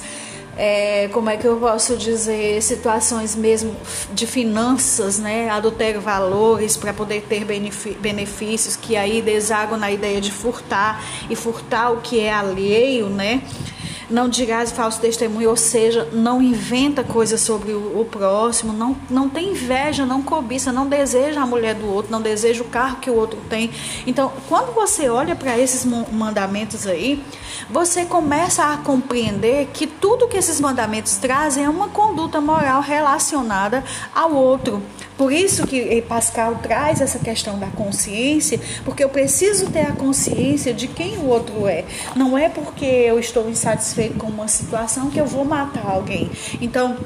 é, 0.56 1.08
como 1.12 1.28
é 1.28 1.36
que 1.36 1.46
eu 1.46 1.56
posso 1.58 1.96
dizer, 1.96 2.62
situações 2.62 3.36
mesmo 3.36 3.76
de 4.12 4.26
finanças, 4.26 5.18
né? 5.18 5.50
Adultério 5.50 6.00
valores 6.00 6.76
para 6.76 6.94
poder 6.94 7.22
ter 7.22 7.44
benefícios, 8.00 8.74
que 8.74 8.96
aí 8.96 9.20
desagam 9.20 9.76
na 9.76 9.90
ideia 9.90 10.20
de 10.20 10.32
furtar 10.32 11.04
e 11.28 11.36
furtar 11.36 11.90
o 11.90 12.00
que 12.00 12.20
é 12.20 12.32
alheio, 12.32 13.08
né? 13.08 13.42
Não 14.08 14.28
dirás 14.28 14.70
falso 14.70 15.00
testemunho, 15.00 15.50
ou 15.50 15.56
seja, 15.56 16.08
não 16.12 16.40
inventa 16.40 17.02
coisas 17.02 17.40
sobre 17.40 17.72
o, 17.72 18.00
o, 18.00 18.04
próximo, 18.04 18.72
não, 18.72 18.96
não 19.10 19.28
tem 19.28 19.50
inveja, 19.50 20.06
não 20.06 20.22
cobiça, 20.22 20.72
não 20.72 20.86
deseja 20.86 21.42
a 21.42 21.46
mulher 21.46 21.74
do 21.74 21.86
outro, 21.86 22.12
não 22.12 22.22
deseja 22.22 22.62
o 22.62 22.66
carro 22.66 22.96
que 22.96 23.10
o 23.10 23.14
outro 23.14 23.38
tem. 23.48 23.70
Então, 24.06 24.32
quando 24.48 24.72
você 24.74 25.08
olha 25.08 25.34
para 25.34 25.58
esses 25.58 25.84
mandamentos 25.84 26.86
aí, 26.86 27.22
você 27.68 28.04
começa 28.04 28.72
a 28.72 28.76
compreender 28.76 29.68
que 29.72 29.86
tudo 29.86 30.28
que 30.28 30.36
esses 30.36 30.60
mandamentos 30.60 31.16
trazem 31.16 31.64
é 31.64 31.68
uma 31.68 31.88
conduta 31.88 32.40
moral 32.40 32.80
relacionada 32.80 33.82
ao 34.14 34.32
outro. 34.32 34.82
Por 35.16 35.32
isso 35.32 35.66
que 35.66 36.02
Pascal 36.02 36.56
traz 36.62 37.00
essa 37.00 37.18
questão 37.18 37.58
da 37.58 37.68
consciência, 37.68 38.60
porque 38.84 39.02
eu 39.02 39.08
preciso 39.08 39.70
ter 39.70 39.82
a 39.82 39.92
consciência 39.92 40.74
de 40.74 40.86
quem 40.86 41.16
o 41.18 41.26
outro 41.26 41.66
é. 41.66 41.84
Não 42.14 42.36
é 42.36 42.48
porque 42.48 42.84
eu 42.84 43.18
estou 43.18 43.48
insatisfeito 43.48 44.14
com 44.14 44.26
uma 44.26 44.48
situação 44.48 45.10
que 45.10 45.18
eu 45.18 45.26
vou 45.26 45.44
matar 45.44 45.86
alguém. 45.86 46.30
Então, 46.60 46.96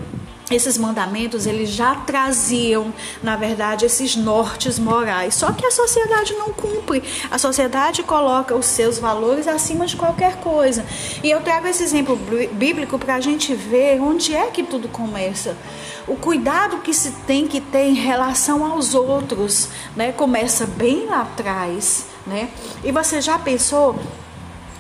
esses 0.51 0.77
mandamentos 0.77 1.47
eles 1.47 1.71
já 1.71 1.95
traziam, 1.95 2.93
na 3.23 3.37
verdade, 3.37 3.87
esses 3.87 4.17
nortes 4.17 4.79
morais. 4.79 5.35
Só 5.35 5.53
que 5.53 5.65
a 5.65 5.71
sociedade 5.71 6.35
não 6.35 6.53
cumpre. 6.53 7.03
A 7.31 7.39
sociedade 7.39 8.03
coloca 8.03 8.55
os 8.55 8.67
seus 8.67 8.99
valores 8.99 9.47
acima 9.47 9.87
de 9.87 9.97
qualquer 9.97 10.37
coisa. 10.37 10.85
E 11.23 11.31
eu 11.31 11.41
trago 11.41 11.69
esse 11.69 11.83
exemplo 11.83 12.19
bíblico 12.53 12.99
para 12.99 13.15
a 13.15 13.21
gente 13.21 13.55
ver 13.55 14.01
onde 14.01 14.35
é 14.35 14.49
que 14.49 14.63
tudo 14.63 14.89
começa. 14.89 15.57
O 16.07 16.17
cuidado 16.17 16.79
que 16.79 16.93
se 16.93 17.13
tem 17.27 17.47
que 17.47 17.61
ter 17.61 17.85
em 17.85 17.95
relação 17.95 18.65
aos 18.65 18.95
outros, 18.95 19.69
né? 19.95 20.11
Começa 20.11 20.67
bem 20.67 21.07
lá 21.07 21.23
atrás, 21.23 22.07
né? 22.27 22.49
E 22.83 22.91
você 22.91 23.21
já 23.21 23.39
pensou 23.39 23.97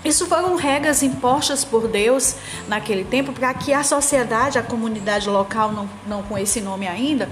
isso 0.04 0.26
foram 0.26 0.56
regras 0.56 1.02
impostas 1.02 1.64
por 1.64 1.86
Deus 1.86 2.36
naquele 2.66 3.04
tempo 3.04 3.32
para 3.32 3.52
que 3.52 3.72
a 3.72 3.82
sociedade, 3.82 4.58
a 4.58 4.62
comunidade 4.62 5.28
local, 5.28 5.72
não, 5.72 5.88
não 6.06 6.22
com 6.22 6.38
esse 6.38 6.60
nome 6.60 6.88
ainda, 6.88 7.28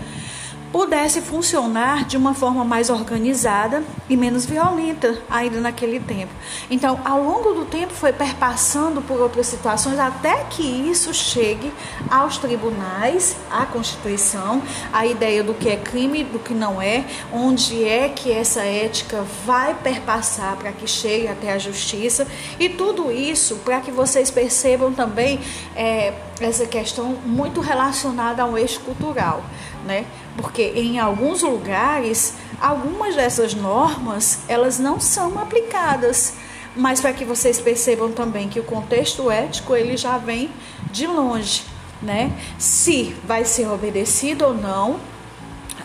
pudesse 0.72 1.20
funcionar 1.20 2.04
de 2.04 2.16
uma 2.16 2.34
forma 2.34 2.64
mais 2.64 2.90
organizada 2.90 3.82
e 4.08 4.16
menos 4.16 4.44
violenta 4.44 5.20
ainda 5.30 5.60
naquele 5.60 5.98
tempo. 6.00 6.32
Então, 6.70 7.00
ao 7.04 7.22
longo 7.22 7.52
do 7.52 7.64
tempo 7.64 7.92
foi 7.92 8.12
perpassando 8.12 9.00
por 9.00 9.20
outras 9.20 9.46
situações 9.46 9.98
até 9.98 10.44
que 10.44 10.62
isso 10.62 11.12
chegue 11.14 11.72
aos 12.10 12.38
tribunais, 12.38 13.36
à 13.50 13.64
Constituição, 13.66 14.62
a 14.92 15.06
ideia 15.06 15.42
do 15.42 15.54
que 15.54 15.68
é 15.68 15.76
crime, 15.76 16.24
do 16.24 16.38
que 16.38 16.54
não 16.54 16.80
é, 16.80 17.04
onde 17.32 17.84
é 17.84 18.08
que 18.08 18.30
essa 18.30 18.62
ética 18.62 19.24
vai 19.44 19.74
perpassar 19.74 20.56
para 20.56 20.72
que 20.72 20.86
chegue 20.86 21.28
até 21.28 21.52
a 21.52 21.58
justiça 21.58 22.26
e 22.58 22.68
tudo 22.68 23.10
isso 23.10 23.56
para 23.64 23.80
que 23.80 23.90
vocês 23.90 24.30
percebam 24.30 24.92
também 24.92 25.40
é, 25.74 26.12
essa 26.40 26.66
questão 26.66 27.16
muito 27.24 27.60
relacionada 27.60 28.42
ao 28.42 28.56
eixo 28.56 28.80
cultural, 28.80 29.42
né? 29.84 30.06
Porque 30.36 30.62
em 30.62 30.98
alguns 30.98 31.42
lugares, 31.42 32.34
algumas 32.60 33.16
dessas 33.16 33.54
normas, 33.54 34.40
elas 34.48 34.78
não 34.78 35.00
são 35.00 35.38
aplicadas. 35.38 36.34
Mas 36.76 37.00
para 37.00 37.12
que 37.12 37.24
vocês 37.24 37.60
percebam 37.60 38.12
também 38.12 38.48
que 38.48 38.60
o 38.60 38.64
contexto 38.64 39.30
ético, 39.30 39.74
ele 39.74 39.96
já 39.96 40.16
vem 40.16 40.50
de 40.92 41.06
longe, 41.06 41.64
né? 42.00 42.32
Se 42.58 43.16
vai 43.24 43.44
ser 43.44 43.68
obedecido 43.68 44.44
ou 44.44 44.54
não, 44.54 45.00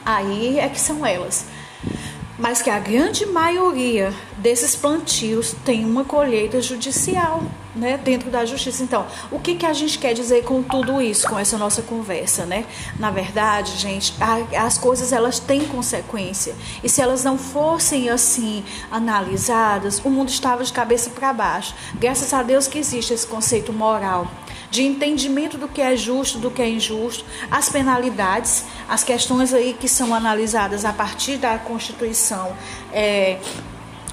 aí 0.06 0.60
é 0.60 0.70
que 0.70 0.80
são 0.80 1.06
elas 1.06 1.46
mas 2.38 2.62
que 2.62 2.70
a 2.70 2.80
grande 2.80 3.26
maioria 3.26 4.14
desses 4.38 4.76
plantios 4.76 5.56
tem 5.64 5.86
uma 5.86 6.04
colheita 6.04 6.62
judicial, 6.62 7.44
né, 7.76 7.98
dentro 7.98 8.30
da 8.30 8.46
justiça. 8.46 8.84
Então, 8.84 9.06
o 9.32 9.40
que, 9.40 9.56
que 9.56 9.66
a 9.66 9.74
gente 9.74 9.98
quer 9.98 10.14
dizer 10.14 10.44
com 10.44 10.62
tudo 10.62 11.02
isso, 11.02 11.28
com 11.28 11.38
essa 11.40 11.58
nossa 11.58 11.82
conversa, 11.82 12.46
né? 12.46 12.66
Na 13.00 13.10
verdade, 13.10 13.78
gente, 13.78 14.14
a, 14.20 14.66
as 14.66 14.78
coisas 14.78 15.12
elas 15.12 15.40
têm 15.40 15.66
consequência. 15.66 16.56
E 16.84 16.90
se 16.90 17.02
elas 17.02 17.24
não 17.24 17.38
fossem 17.38 18.10
assim 18.10 18.64
analisadas, 18.92 20.00
o 20.04 20.10
mundo 20.10 20.30
estava 20.30 20.64
de 20.64 20.72
cabeça 20.72 21.10
para 21.10 21.34
baixo. 21.34 21.74
Graças 21.96 22.34
a 22.34 22.44
Deus 22.44 22.68
que 22.68 22.78
existe 22.78 23.14
esse 23.14 23.26
conceito 23.26 23.74
moral 23.74 24.28
de 24.74 24.82
entendimento 24.82 25.56
do 25.56 25.68
que 25.68 25.80
é 25.80 25.96
justo, 25.96 26.40
do 26.40 26.50
que 26.50 26.60
é 26.60 26.68
injusto, 26.68 27.24
as 27.52 27.70
penalidades, 27.70 28.66
as 28.90 29.04
questões 29.04 29.54
aí 29.54 29.78
que 29.80 29.88
são 29.88 30.16
analisadas 30.16 30.84
a 30.84 30.92
partir 30.92 31.38
da 31.38 31.60
Constituição. 31.60 32.58
É, 32.92 33.38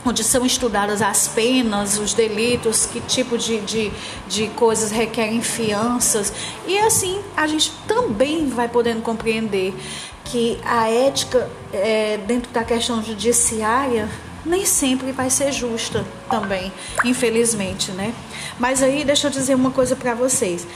onde 0.05 0.23
são 0.23 0.45
estudadas 0.45 1.01
as 1.01 1.29
penas, 1.29 1.99
os 1.99 2.13
delitos, 2.13 2.85
que 2.85 3.01
tipo 3.01 3.39
de, 3.39 3.59
de, 3.61 3.93
de 4.29 4.49
coisas 4.49 4.91
requerem 4.91 5.41
fianças. 5.41 6.31
E 6.67 6.79
assim 6.79 7.23
a 7.35 7.47
gente 7.47 7.73
também 7.89 8.51
vai 8.51 8.69
podendo 8.69 9.01
compreender 9.01 9.75
que 10.27 10.61
a 10.63 10.91
ética 10.91 11.51
é, 11.73 12.19
dentro 12.19 12.53
da 12.53 12.65
questão 12.65 13.03
judiciária 13.03 14.11
nem 14.45 14.65
sempre 14.65 15.13
vai 15.13 15.31
ser 15.31 15.53
justa 15.53 16.05
também, 16.29 16.73
infelizmente, 17.05 17.93
né? 17.93 18.15
Mas 18.59 18.83
aí 18.83 19.05
deixa 19.05 19.27
eu 19.27 19.31
dizer 19.31 19.55
uma 19.55 19.71
coisa 19.71 19.97
para 19.97 20.15
vocês 20.15 20.67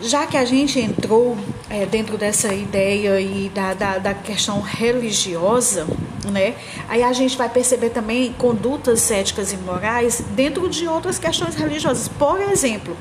já 0.00 0.26
que 0.26 0.36
a 0.36 0.44
gente 0.44 0.78
entrou 0.78 1.36
é, 1.68 1.84
dentro 1.84 2.16
dessa 2.16 2.54
ideia 2.54 3.20
e 3.20 3.48
da, 3.48 3.74
da, 3.74 3.98
da, 3.98 4.14
questão 4.14 4.60
religiosa, 4.60 5.86
né, 6.24 6.54
aí 6.88 7.02
a 7.02 7.12
gente 7.12 7.36
vai 7.36 7.48
perceber 7.48 7.90
também 7.90 8.32
condutas 8.32 9.10
éticas 9.10 9.52
e 9.52 9.56
morais 9.56 10.22
dentro 10.30 10.68
de 10.68 10.86
outras 10.86 11.18
questões 11.18 11.54
religiosas. 11.54 12.08
Por 12.08 12.40
exemplo, 12.40 12.96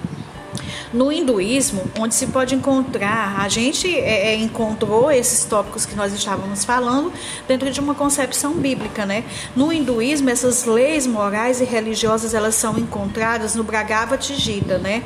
no 0.93 1.11
hinduísmo, 1.11 1.83
onde 1.99 2.15
se 2.15 2.27
pode 2.27 2.55
encontrar, 2.55 3.39
a 3.39 3.49
gente 3.49 3.87
é, 3.87 4.33
é, 4.33 4.35
encontrou 4.35 5.11
esses 5.11 5.43
tópicos 5.43 5.85
que 5.85 5.95
nós 5.95 6.13
estávamos 6.13 6.63
falando 6.63 7.11
dentro 7.47 7.69
de 7.69 7.79
uma 7.79 7.93
concepção 7.93 8.53
bíblica, 8.53 9.05
né? 9.05 9.23
No 9.55 9.71
hinduísmo, 9.71 10.29
essas 10.29 10.65
leis 10.65 11.05
morais 11.05 11.59
e 11.59 11.65
religiosas 11.65 12.33
elas 12.33 12.55
são 12.55 12.77
encontradas 12.77 13.55
no 13.55 13.63
Bhagavad 13.63 14.23
Gita, 14.33 14.77
né? 14.77 15.03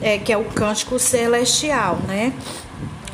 É, 0.00 0.18
que 0.18 0.32
é 0.32 0.36
o 0.36 0.44
cântico 0.44 0.98
celestial, 0.98 1.98
né? 2.06 2.32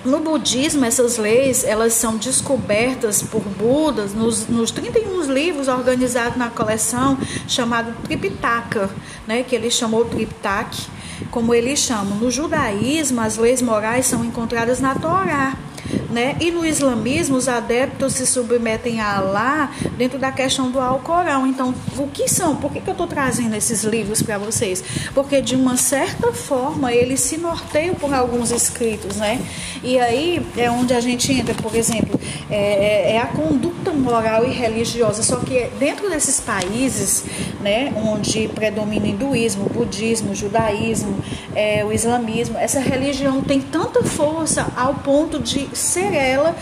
No 0.05 0.21
budismo, 0.21 0.85
essas 0.85 1.19
leis 1.19 1.65
elas 1.65 1.93
são 1.93 2.17
descobertas 2.17 3.21
por 3.21 3.43
Budas 3.43 4.15
nos, 4.15 4.47
nos 4.47 4.71
31 4.71 5.23
livros 5.31 5.67
organizados 5.67 6.39
na 6.39 6.49
coleção 6.49 7.19
chamado 7.49 7.93
Tripitaka, 8.05 8.89
né, 9.27 9.43
que 9.43 9.57
ele 9.57 9.71
chamou 9.71 10.05
Triptak, 10.05 10.89
como 11.31 11.55
eles 11.55 11.79
chamam. 11.79 12.19
No 12.19 12.31
judaísmo, 12.31 13.21
as 13.21 13.37
leis 13.37 13.63
morais 13.63 14.07
são 14.07 14.25
encontradas 14.25 14.81
na 14.81 14.95
Torá. 14.95 15.57
Né? 16.11 16.37
E 16.41 16.51
no 16.51 16.65
islamismo, 16.65 17.37
os 17.37 17.49
adeptos 17.49 18.15
se 18.15 18.27
submetem 18.27 18.99
a 18.99 19.19
Allah 19.19 19.71
dentro 19.99 20.19
da 20.19 20.33
questão 20.33 20.71
do 20.71 20.81
Alcorão. 20.81 21.47
Então, 21.47 21.75
o 21.99 22.09
que 22.09 22.27
são? 22.29 22.57
Por 22.57 22.73
que, 22.73 22.81
que 22.81 22.89
eu 22.89 22.93
estou 22.93 23.07
trazendo 23.07 23.55
esses 23.55 23.85
livros 23.85 24.23
para 24.23 24.39
vocês? 24.39 24.83
Porque, 25.15 25.43
de 25.43 25.55
uma 25.55 25.77
certa 25.77 26.33
forma, 26.33 26.93
eles 26.93 27.21
se 27.21 27.37
norteiam 27.37 27.95
por 27.95 28.15
alguns 28.15 28.51
escritos, 28.51 29.17
né? 29.17 29.39
E 29.83 29.99
aí 29.99 30.45
é 30.57 30.71
onde 30.71 30.95
a 30.95 31.01
gente 31.01 31.31
entra, 31.31 31.55
por 31.55 31.75
exemplo, 31.75 32.19
é, 32.51 32.57
é, 32.57 33.13
é 33.13 33.19
a 33.19 33.27
conduta 33.27 33.93
moral 33.93 34.47
e 34.47 34.51
religiosa. 34.51 35.23
Só 35.23 35.37
que 35.37 35.69
dentro 35.79 36.09
desses 36.09 36.41
países, 36.41 37.25
né, 37.61 37.93
onde 37.97 38.49
predomina 38.49 39.05
o 39.05 39.09
hinduísmo, 39.09 39.67
o 39.67 39.69
budismo, 39.69 40.33
o 40.33 40.35
judaísmo, 40.35 41.23
é, 41.55 41.85
o 41.85 41.93
islamismo, 41.93 42.57
essa 42.57 42.81
religião 42.81 43.43
tem 43.43 43.61
tanta 43.61 44.03
força 44.03 44.67
ao 44.75 44.95
ponto 44.95 45.39
de 45.39 45.69
ser 45.77 45.98
ela 45.99 46.57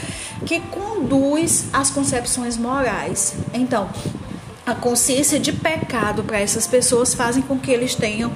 que 0.44 0.60
conduz 0.60 1.66
as 1.72 1.90
concepções 1.90 2.56
morais. 2.56 3.34
Então, 3.54 3.88
a 4.66 4.74
consciência 4.74 5.38
de 5.38 5.52
pecado 5.52 6.24
para 6.24 6.40
essas 6.40 6.66
pessoas 6.66 7.14
fazem 7.14 7.40
com 7.40 7.56
que 7.56 7.70
eles 7.70 7.94
tenham 7.94 8.32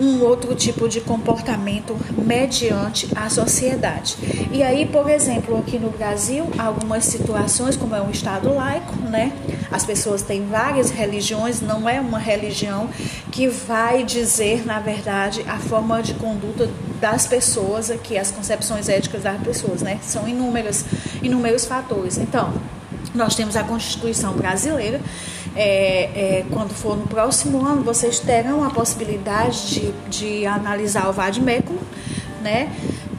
um 0.00 0.20
outro 0.22 0.52
tipo 0.56 0.88
de 0.88 1.00
comportamento 1.00 1.96
mediante 2.20 3.08
a 3.14 3.30
sociedade. 3.30 4.16
E 4.50 4.60
aí, 4.60 4.86
por 4.86 5.08
exemplo, 5.08 5.56
aqui 5.56 5.78
no 5.78 5.90
Brasil, 5.90 6.50
algumas 6.58 7.04
situações, 7.04 7.76
como 7.76 7.94
é 7.94 8.02
um 8.02 8.10
estado 8.10 8.52
laico, 8.52 8.96
né? 9.08 9.32
As 9.70 9.84
pessoas 9.84 10.22
têm 10.22 10.44
várias 10.46 10.90
religiões, 10.90 11.60
não 11.60 11.88
é 11.88 12.00
uma 12.00 12.18
religião 12.18 12.90
que 13.30 13.46
vai 13.46 14.02
dizer, 14.02 14.66
na 14.66 14.80
verdade, 14.80 15.44
a 15.46 15.58
forma 15.58 16.02
de 16.02 16.14
conduta 16.14 16.68
das 17.00 17.26
pessoas 17.26 17.90
aqui, 17.90 18.18
as 18.18 18.30
concepções 18.30 18.88
éticas 18.88 19.22
das 19.22 19.40
pessoas, 19.42 19.82
né? 19.82 19.98
São 20.02 20.28
inúmeras, 20.28 20.84
inúmeros 21.22 21.64
fatores. 21.64 22.18
Então, 22.18 22.52
nós 23.14 23.34
temos 23.34 23.56
a 23.56 23.64
Constituição 23.64 24.32
brasileira. 24.34 25.00
É, 25.56 25.64
é, 25.64 26.44
quando 26.50 26.70
for 26.70 26.96
no 26.96 27.06
próximo 27.06 27.64
ano, 27.64 27.82
vocês 27.82 28.20
terão 28.20 28.62
a 28.62 28.70
possibilidade 28.70 29.68
de, 29.68 29.92
de 30.08 30.46
analisar 30.46 31.08
o 31.08 31.12
Vademecum, 31.12 31.78
né? 32.42 32.72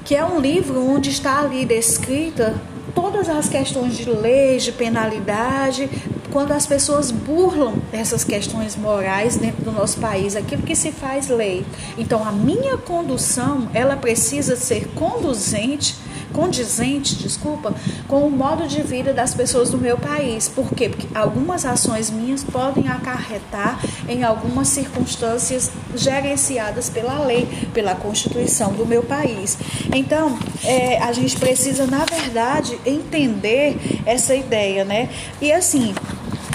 Que 0.06 0.16
é 0.16 0.24
um 0.24 0.40
livro 0.40 0.82
onde 0.82 1.10
está 1.10 1.40
ali 1.40 1.66
descrita 1.66 2.56
todas 2.96 3.30
as 3.30 3.50
questões 3.50 3.98
de 3.98 4.10
leis, 4.10 4.64
de 4.64 4.72
penalidade, 4.72 5.90
quando 6.32 6.52
as 6.52 6.66
pessoas 6.66 7.12
burlam 7.12 7.74
essas 7.92 8.24
questões 8.24 8.76
morais 8.76 9.38
dentro 9.38 9.64
do 9.64 9.72
nosso 9.72 10.00
país, 10.00 10.36
aquilo 10.36 10.64
que 10.64 10.76
se 10.76 10.92
faz 10.92 11.28
lei. 11.28 11.66
Então, 11.98 12.28
a 12.28 12.32
minha 12.32 12.78
condução, 12.78 13.70
ela 13.74 13.96
precisa 13.96 14.56
ser 14.56 14.88
conduzente 14.96 15.96
condizente, 16.34 17.16
desculpa, 17.16 17.74
com 18.08 18.28
o 18.28 18.32
modo 18.32 18.68
de 18.68 18.82
vida 18.82 19.14
das 19.14 19.34
pessoas 19.34 19.70
do 19.70 19.78
meu 19.78 19.98
país. 19.98 20.48
Por 20.48 20.74
quê? 20.74 20.90
Porque 20.90 21.08
algumas 21.16 21.66
ações 21.66 22.10
minhas 22.10 22.44
podem 22.44 22.88
acarretar 22.88 23.80
em 24.08 24.24
algumas 24.24 24.68
circunstâncias 24.68 25.72
gerenciadas 25.96 26.90
pela 26.90 27.20
lei, 27.26 27.48
pela 27.74 27.96
Constituição 27.96 28.74
do 28.74 28.86
meu 28.86 29.04
país. 29.04 29.58
Então, 29.94 30.38
é, 30.64 31.00
a 31.00 31.12
gente 31.12 31.38
precisa, 31.38 31.86
na 31.86 32.06
verdade, 32.06 32.80
entender 32.86 33.78
essa 34.06 34.36
ideia, 34.36 34.86
né? 34.86 35.10
E 35.42 35.52
assim, 35.52 35.94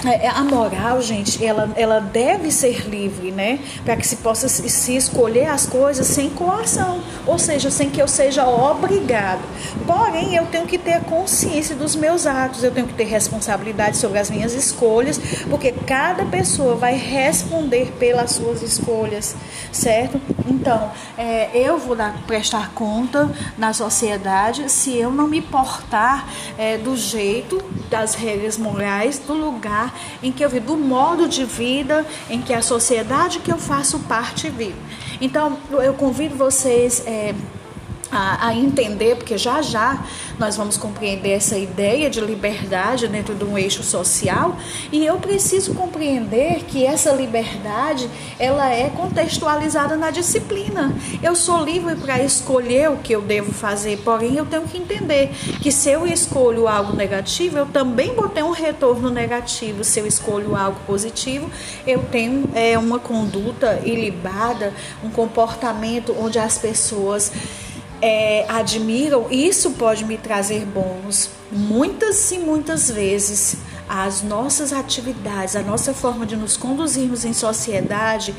a 0.07 0.43
moral, 0.43 1.01
gente, 1.01 1.43
ela, 1.43 1.69
ela 1.75 1.99
deve 1.99 2.51
ser 2.51 2.87
livre, 2.87 3.31
né? 3.31 3.59
Para 3.83 3.95
que 3.95 4.05
se 4.05 4.17
possa 4.17 4.47
se 4.47 4.95
escolher 4.95 5.47
as 5.47 5.65
coisas 5.65 6.05
sem 6.07 6.29
coação, 6.29 7.01
ou 7.25 7.39
seja, 7.39 7.71
sem 7.71 7.89
que 7.89 8.01
eu 8.01 8.07
seja 8.07 8.47
obrigado. 8.47 9.41
Porém, 9.85 10.35
eu 10.35 10.45
tenho 10.47 10.65
que 10.65 10.77
ter 10.77 11.01
consciência 11.01 11.75
dos 11.75 11.95
meus 11.95 12.25
atos, 12.25 12.63
eu 12.63 12.71
tenho 12.71 12.87
que 12.87 12.93
ter 12.93 13.03
responsabilidade 13.03 13.97
sobre 13.97 14.17
as 14.17 14.29
minhas 14.31 14.53
escolhas, 14.53 15.19
porque 15.49 15.71
cada 15.71 16.25
pessoa 16.25 16.75
vai 16.75 16.95
responder 16.95 17.93
pelas 17.99 18.31
suas 18.31 18.63
escolhas, 18.63 19.35
certo? 19.71 20.19
Então, 20.47 20.91
é, 21.17 21.51
eu 21.53 21.77
vou 21.77 21.95
dar, 21.95 22.15
prestar 22.25 22.71
conta 22.73 23.29
na 23.57 23.73
sociedade 23.73 24.71
se 24.71 24.97
eu 24.97 25.11
não 25.11 25.27
me 25.27 25.41
portar 25.41 26.27
é, 26.57 26.77
do 26.77 26.97
jeito 26.97 27.63
das 27.89 28.15
regras 28.15 28.57
morais 28.57 29.19
do 29.19 29.33
lugar 29.33 29.93
em 30.23 30.31
que 30.31 30.43
eu 30.43 30.49
vivo, 30.49 30.65
do 30.65 30.77
modo 30.77 31.27
de 31.27 31.45
vida 31.45 32.05
em 32.29 32.41
que 32.41 32.53
a 32.53 32.61
sociedade 32.61 33.39
que 33.39 33.51
eu 33.51 33.57
faço 33.57 33.99
parte 33.99 34.49
vive. 34.49 34.75
Então, 35.21 35.57
eu 35.71 35.93
convido 35.93 36.35
vocês. 36.35 37.03
É, 37.05 37.35
a, 38.11 38.47
a, 38.47 38.55
entender, 38.55 39.15
porque 39.15 39.37
já 39.37 39.61
já 39.61 40.03
nós 40.37 40.55
vamos 40.55 40.77
compreender 40.77 41.31
essa 41.31 41.57
ideia 41.57 42.09
de 42.09 42.21
liberdade 42.21 43.07
dentro 43.07 43.33
de 43.35 43.43
um 43.43 43.57
eixo 43.57 43.83
social, 43.83 44.57
e 44.91 45.05
eu 45.05 45.17
preciso 45.17 45.73
compreender 45.73 46.63
que 46.65 46.85
essa 46.85 47.11
liberdade 47.11 48.09
ela 48.37 48.69
é 48.69 48.89
contextualizada 48.89 49.95
na 49.95 50.11
disciplina. 50.11 50.95
Eu 51.21 51.35
sou 51.35 51.63
livre 51.63 51.95
para 51.95 52.21
escolher 52.21 52.89
o 52.89 52.97
que 52.97 53.13
eu 53.13 53.21
devo 53.21 53.51
fazer, 53.51 53.97
porém 54.03 54.35
eu 54.35 54.45
tenho 54.45 54.63
que 54.63 54.77
entender 54.77 55.29
que 55.61 55.71
se 55.71 55.89
eu 55.89 56.05
escolho 56.05 56.67
algo 56.67 56.95
negativo, 56.95 57.57
eu 57.57 57.65
também 57.65 58.13
vou 58.13 58.29
ter 58.29 58.43
um 58.43 58.51
retorno 58.51 59.09
negativo. 59.09 59.83
Se 59.83 59.99
eu 59.99 60.07
escolho 60.07 60.55
algo 60.55 60.79
positivo, 60.85 61.49
eu 61.85 61.99
tenho 62.11 62.49
é, 62.53 62.77
uma 62.77 62.99
conduta 62.99 63.81
ilibada, 63.83 64.73
um 65.03 65.09
comportamento 65.09 66.15
onde 66.17 66.39
as 66.39 66.57
pessoas 66.57 67.31
é, 68.01 68.45
admiram, 68.49 69.27
isso 69.29 69.71
pode 69.71 70.05
me 70.05 70.17
trazer 70.17 70.65
bônus. 70.65 71.29
Muitas 71.51 72.31
e 72.31 72.39
muitas 72.39 72.89
vezes 72.89 73.57
as 73.87 74.21
nossas 74.21 74.73
atividades, 74.73 75.55
a 75.55 75.61
nossa 75.61 75.93
forma 75.93 76.25
de 76.25 76.35
nos 76.35 76.57
conduzirmos 76.57 77.23
em 77.23 77.33
sociedade, 77.33 78.35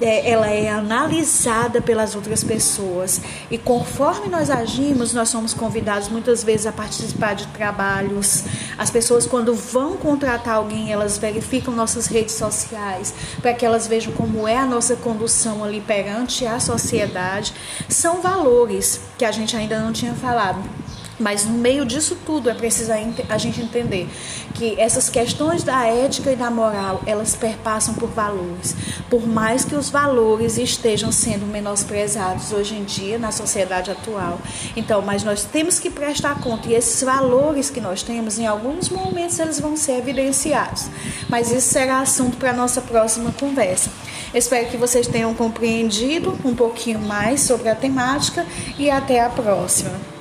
é, 0.00 0.30
ela 0.30 0.48
é 0.48 0.68
analisada 0.68 1.80
pelas 1.80 2.14
outras 2.14 2.42
pessoas. 2.42 3.20
E 3.50 3.58
conforme 3.58 4.28
nós 4.28 4.50
agimos, 4.50 5.12
nós 5.12 5.28
somos 5.28 5.54
convidados 5.54 6.08
muitas 6.08 6.42
vezes 6.42 6.66
a 6.66 6.72
participar 6.72 7.34
de 7.34 7.46
trabalhos. 7.48 8.44
As 8.76 8.90
pessoas, 8.90 9.26
quando 9.26 9.54
vão 9.54 9.96
contratar 9.96 10.56
alguém, 10.56 10.92
elas 10.92 11.18
verificam 11.18 11.74
nossas 11.74 12.06
redes 12.06 12.34
sociais 12.34 13.14
para 13.40 13.54
que 13.54 13.64
elas 13.64 13.86
vejam 13.86 14.12
como 14.12 14.46
é 14.46 14.56
a 14.56 14.66
nossa 14.66 14.96
condução 14.96 15.64
ali 15.64 15.80
perante 15.80 16.46
a 16.46 16.60
sociedade. 16.60 17.52
São 17.88 18.20
valores 18.20 19.00
que 19.16 19.24
a 19.24 19.32
gente 19.32 19.56
ainda 19.56 19.78
não 19.80 19.92
tinha 19.92 20.14
falado. 20.14 20.87
Mas 21.18 21.44
no 21.44 21.54
meio 21.54 21.84
disso 21.84 22.16
tudo 22.24 22.48
é 22.48 22.54
preciso 22.54 22.92
a 23.28 23.38
gente 23.38 23.60
entender 23.60 24.08
que 24.54 24.78
essas 24.78 25.08
questões 25.08 25.62
da 25.62 25.86
ética 25.86 26.32
e 26.32 26.36
da 26.36 26.50
moral, 26.50 27.02
elas 27.06 27.34
perpassam 27.34 27.94
por 27.94 28.08
valores. 28.10 28.76
Por 29.10 29.26
mais 29.26 29.64
que 29.64 29.74
os 29.74 29.90
valores 29.90 30.58
estejam 30.58 31.10
sendo 31.10 31.46
menosprezados 31.46 32.52
hoje 32.52 32.74
em 32.74 32.84
dia 32.84 33.18
na 33.18 33.32
sociedade 33.32 33.90
atual. 33.90 34.40
Então, 34.76 35.02
mas 35.02 35.24
nós 35.24 35.44
temos 35.44 35.78
que 35.78 35.90
prestar 35.90 36.40
conta 36.40 36.68
e 36.68 36.74
esses 36.74 37.02
valores 37.02 37.70
que 37.70 37.80
nós 37.80 38.02
temos, 38.02 38.38
em 38.38 38.46
alguns 38.46 38.88
momentos 38.88 39.38
eles 39.38 39.60
vão 39.60 39.76
ser 39.76 39.98
evidenciados. 39.98 40.86
Mas 41.28 41.50
isso 41.50 41.68
será 41.68 42.00
assunto 42.00 42.36
para 42.36 42.50
a 42.50 42.54
nossa 42.54 42.80
próxima 42.80 43.32
conversa. 43.32 43.90
Espero 44.34 44.68
que 44.68 44.76
vocês 44.76 45.06
tenham 45.06 45.34
compreendido 45.34 46.38
um 46.44 46.54
pouquinho 46.54 47.00
mais 47.00 47.40
sobre 47.40 47.68
a 47.68 47.74
temática 47.74 48.46
e 48.78 48.90
até 48.90 49.20
a 49.20 49.30
próxima. 49.30 50.17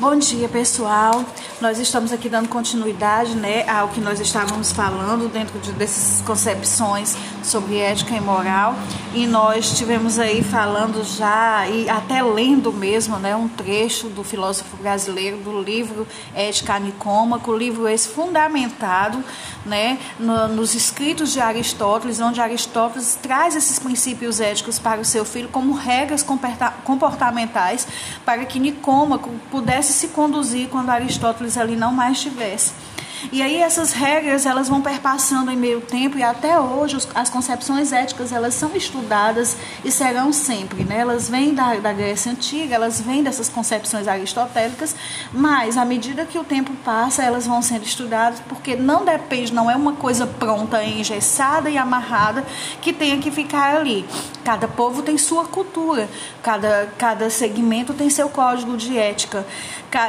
Bom 0.00 0.14
dia, 0.16 0.48
pessoal. 0.48 1.24
Nós 1.60 1.76
estamos 1.80 2.12
aqui 2.12 2.28
dando 2.28 2.48
continuidade 2.48 3.34
né, 3.34 3.68
ao 3.68 3.88
que 3.88 4.00
nós 4.00 4.20
estávamos 4.20 4.70
falando 4.70 5.28
dentro 5.28 5.58
de, 5.58 5.72
dessas 5.72 6.22
concepções 6.22 7.16
sobre 7.48 7.78
ética 7.78 8.14
e 8.14 8.20
moral. 8.20 8.76
E 9.14 9.26
nós 9.26 9.76
tivemos 9.76 10.18
aí 10.18 10.42
falando 10.42 11.02
já, 11.02 11.66
e 11.66 11.88
até 11.88 12.22
lendo 12.22 12.72
mesmo, 12.72 13.18
né, 13.18 13.34
um 13.34 13.48
trecho 13.48 14.08
do 14.08 14.22
filósofo 14.22 14.76
brasileiro 14.76 15.38
do 15.38 15.60
livro 15.60 16.06
Ética 16.34 16.78
Nicômaco, 16.78 17.52
livro 17.52 17.88
esse 17.88 18.08
fundamentado 18.08 19.24
né, 19.64 19.98
no, 20.18 20.48
nos 20.48 20.74
escritos 20.74 21.32
de 21.32 21.40
Aristóteles, 21.40 22.20
onde 22.20 22.40
Aristóteles 22.40 23.18
traz 23.20 23.56
esses 23.56 23.78
princípios 23.78 24.40
éticos 24.40 24.78
para 24.78 25.00
o 25.00 25.04
seu 25.04 25.24
filho 25.24 25.48
como 25.48 25.72
regras 25.72 26.24
comportamentais 26.84 27.86
para 28.24 28.44
que 28.44 28.58
Nicômaco 28.58 29.30
pudesse 29.50 29.92
se 29.92 30.08
conduzir 30.08 30.68
quando 30.68 30.90
Aristóteles 30.90 31.56
ali 31.56 31.76
não 31.76 31.92
mais 31.92 32.18
estivesse. 32.18 32.72
E 33.32 33.42
aí 33.42 33.56
essas 33.56 33.92
regras 33.92 34.46
elas 34.46 34.68
vão 34.68 34.80
perpassando 34.80 35.50
em 35.50 35.56
meio 35.56 35.80
tempo 35.80 36.16
e 36.16 36.22
até 36.22 36.58
hoje 36.58 36.96
as 37.14 37.28
concepções 37.28 37.92
éticas 37.92 38.32
elas 38.32 38.54
são 38.54 38.74
estudadas 38.76 39.56
e 39.84 39.90
serão 39.90 40.32
sempre, 40.32 40.84
né? 40.84 40.98
Elas 40.98 41.28
vêm 41.28 41.52
da, 41.52 41.74
da 41.74 41.92
Grécia 41.92 42.30
antiga, 42.30 42.74
elas 42.74 43.00
vêm 43.00 43.22
dessas 43.22 43.48
concepções 43.48 44.06
aristotélicas, 44.06 44.94
mas 45.32 45.76
à 45.76 45.84
medida 45.84 46.24
que 46.24 46.38
o 46.38 46.44
tempo 46.44 46.72
passa 46.84 47.22
elas 47.22 47.46
vão 47.46 47.60
sendo 47.60 47.84
estudadas 47.84 48.40
porque 48.48 48.76
não 48.76 49.04
depende, 49.04 49.52
não 49.52 49.70
é 49.70 49.76
uma 49.76 49.94
coisa 49.94 50.26
pronta, 50.26 50.82
engessada 50.84 51.68
e 51.68 51.76
amarrada 51.76 52.44
que 52.80 52.92
tenha 52.92 53.18
que 53.18 53.30
ficar 53.30 53.76
ali. 53.76 54.06
Cada 54.44 54.68
povo 54.68 55.02
tem 55.02 55.18
sua 55.18 55.44
cultura, 55.44 56.08
cada, 56.42 56.92
cada 56.96 57.28
segmento 57.30 57.92
tem 57.92 58.08
seu 58.08 58.28
código 58.28 58.76
de 58.76 58.96
ética 58.96 59.44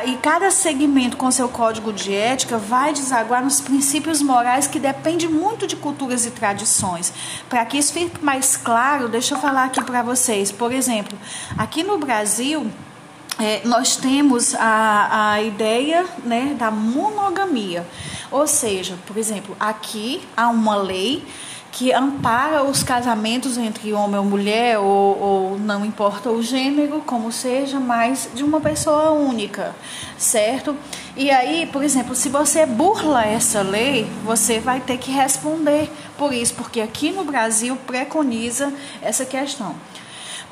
e 0.05 0.15
cada 0.17 0.51
segmento 0.51 1.17
com 1.17 1.31
seu 1.31 1.49
código 1.49 1.91
de 1.91 2.13
ética 2.13 2.57
vai 2.57 2.93
desaguar 2.99 3.43
nos 3.43 3.61
princípios 3.61 4.21
morais 4.21 4.67
que 4.67 4.79
depende 4.79 5.27
muito 5.27 5.65
de 5.65 5.75
culturas 5.75 6.25
e 6.25 6.31
tradições. 6.31 7.13
Para 7.49 7.65
que 7.65 7.77
isso 7.77 7.93
fique 7.93 8.23
mais 8.23 8.57
claro, 8.57 9.07
deixa 9.07 9.35
eu 9.35 9.39
falar 9.39 9.65
aqui 9.65 9.83
para 9.83 10.01
vocês. 10.03 10.51
Por 10.51 10.71
exemplo, 10.71 11.17
aqui 11.57 11.83
no 11.83 11.97
Brasil, 11.97 12.69
é, 13.39 13.61
nós 13.65 13.95
temos 13.95 14.53
a, 14.55 15.31
a 15.33 15.41
ideia 15.41 16.05
né, 16.25 16.55
da 16.59 16.69
monogamia. 16.69 17.87
Ou 18.29 18.45
seja, 18.45 18.97
por 19.07 19.17
exemplo, 19.17 19.55
aqui 19.59 20.21
há 20.35 20.49
uma 20.49 20.75
lei 20.75 21.25
que 21.71 21.93
ampara 21.93 22.63
os 22.63 22.83
casamentos 22.83 23.57
entre 23.57 23.93
homem 23.93 24.19
ou 24.19 24.25
mulher, 24.25 24.79
ou, 24.79 25.19
ou, 25.19 25.59
não 25.59 25.85
importa 25.85 26.29
o 26.29 26.41
gênero, 26.41 27.01
como 27.05 27.31
seja, 27.31 27.79
mas 27.79 28.29
de 28.33 28.43
uma 28.43 28.59
pessoa 28.59 29.11
única, 29.11 29.75
certo? 30.17 30.75
E 31.15 31.29
aí, 31.29 31.67
por 31.71 31.83
exemplo, 31.83 32.15
se 32.15 32.29
você 32.29 32.65
burla 32.65 33.23
essa 33.25 33.61
lei, 33.61 34.07
você 34.23 34.59
vai 34.59 34.79
ter 34.79 34.97
que 34.97 35.11
responder 35.11 35.91
por 36.17 36.33
isso, 36.33 36.55
porque 36.55 36.81
aqui 36.81 37.11
no 37.11 37.23
Brasil 37.23 37.75
preconiza 37.85 38.73
essa 39.01 39.25
questão. 39.25 39.75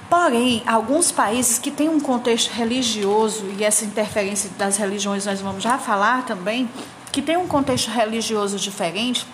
Porém, 0.10 0.64
alguns 0.66 1.12
países 1.12 1.60
que 1.60 1.70
têm 1.70 1.90
um 1.90 2.00
contexto 2.00 2.52
religioso, 2.52 3.46
e 3.58 3.64
essa 3.64 3.84
interferência 3.84 4.50
das 4.58 4.78
religiões 4.78 5.26
nós 5.26 5.42
vamos 5.42 5.62
já 5.62 5.78
falar 5.78 6.26
também, 6.26 6.70
que 7.12 7.22
tem 7.22 7.36
um 7.36 7.48
contexto 7.48 7.90
religioso 7.90 8.58
diferente, 8.58 9.26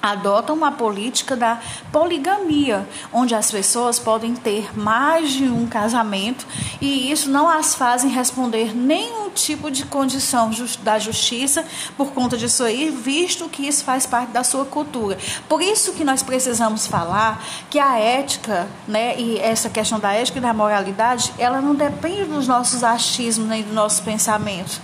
adotam 0.00 0.54
uma 0.54 0.72
política 0.72 1.36
da 1.36 1.60
poligamia, 1.90 2.86
onde 3.12 3.34
as 3.34 3.50
pessoas 3.50 3.98
podem 3.98 4.34
ter 4.34 4.76
mais 4.78 5.32
de 5.32 5.44
um 5.44 5.66
casamento 5.66 6.46
e 6.80 7.10
isso 7.10 7.28
não 7.30 7.48
as 7.48 7.74
fazem 7.74 8.10
responder 8.10 8.76
nenhum 8.76 9.30
tipo 9.30 9.70
de 9.70 9.84
condição 9.84 10.50
da 10.82 10.98
justiça 10.98 11.64
por 11.96 12.12
conta 12.12 12.36
disso 12.36 12.64
aí, 12.64 12.90
visto 12.90 13.48
que 13.48 13.66
isso 13.66 13.84
faz 13.84 14.06
parte 14.06 14.30
da 14.32 14.44
sua 14.44 14.64
cultura. 14.64 15.18
Por 15.48 15.60
isso 15.60 15.92
que 15.92 16.04
nós 16.04 16.22
precisamos 16.22 16.86
falar 16.86 17.44
que 17.70 17.78
a 17.78 17.98
ética, 17.98 18.66
né, 18.86 19.18
e 19.18 19.38
essa 19.38 19.68
questão 19.68 19.98
da 19.98 20.12
ética 20.12 20.38
e 20.38 20.40
da 20.42 20.54
moralidade, 20.54 21.32
ela 21.38 21.60
não 21.60 21.74
depende 21.74 22.24
dos 22.24 22.46
nossos 22.46 22.84
achismos 22.84 23.48
nem 23.48 23.62
dos 23.62 23.74
nossos 23.74 24.00
pensamentos 24.00 24.80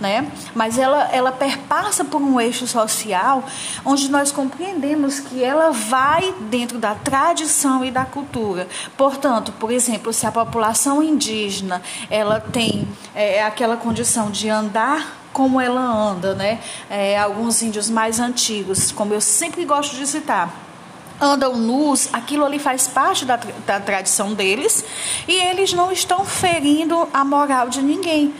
né? 0.00 0.30
Mas 0.54 0.78
ela, 0.78 1.08
ela 1.12 1.32
perpassa 1.32 2.04
por 2.04 2.20
um 2.20 2.40
eixo 2.40 2.66
social 2.66 3.44
onde 3.84 4.10
nós 4.10 4.30
compreendemos 4.30 5.20
que 5.20 5.42
ela 5.42 5.70
vai 5.70 6.34
dentro 6.50 6.78
da 6.78 6.94
tradição 6.94 7.84
e 7.84 7.90
da 7.90 8.04
cultura. 8.04 8.68
Portanto, 8.96 9.52
por 9.52 9.70
exemplo, 9.70 10.12
se 10.12 10.26
a 10.26 10.32
população 10.32 11.02
indígena 11.02 11.82
ela 12.10 12.40
tem 12.40 12.86
é, 13.14 13.42
aquela 13.42 13.76
condição 13.76 14.30
de 14.30 14.48
andar 14.48 15.16
como 15.32 15.60
ela 15.60 15.82
anda, 15.82 16.34
né? 16.34 16.60
É, 16.88 17.18
alguns 17.18 17.60
índios 17.60 17.90
mais 17.90 18.18
antigos, 18.18 18.90
como 18.90 19.12
eu 19.12 19.20
sempre 19.20 19.66
gosto 19.66 19.94
de 19.94 20.06
citar, 20.06 20.50
andam 21.20 21.56
nus, 21.56 22.08
aquilo 22.12 22.44
ali 22.44 22.58
faz 22.58 22.86
parte 22.86 23.24
da, 23.26 23.38
da 23.66 23.78
tradição 23.78 24.32
deles 24.32 24.84
e 25.28 25.34
eles 25.34 25.72
não 25.74 25.92
estão 25.92 26.24
ferindo 26.24 27.08
a 27.12 27.24
moral 27.24 27.68
de 27.68 27.82
ninguém. 27.82 28.34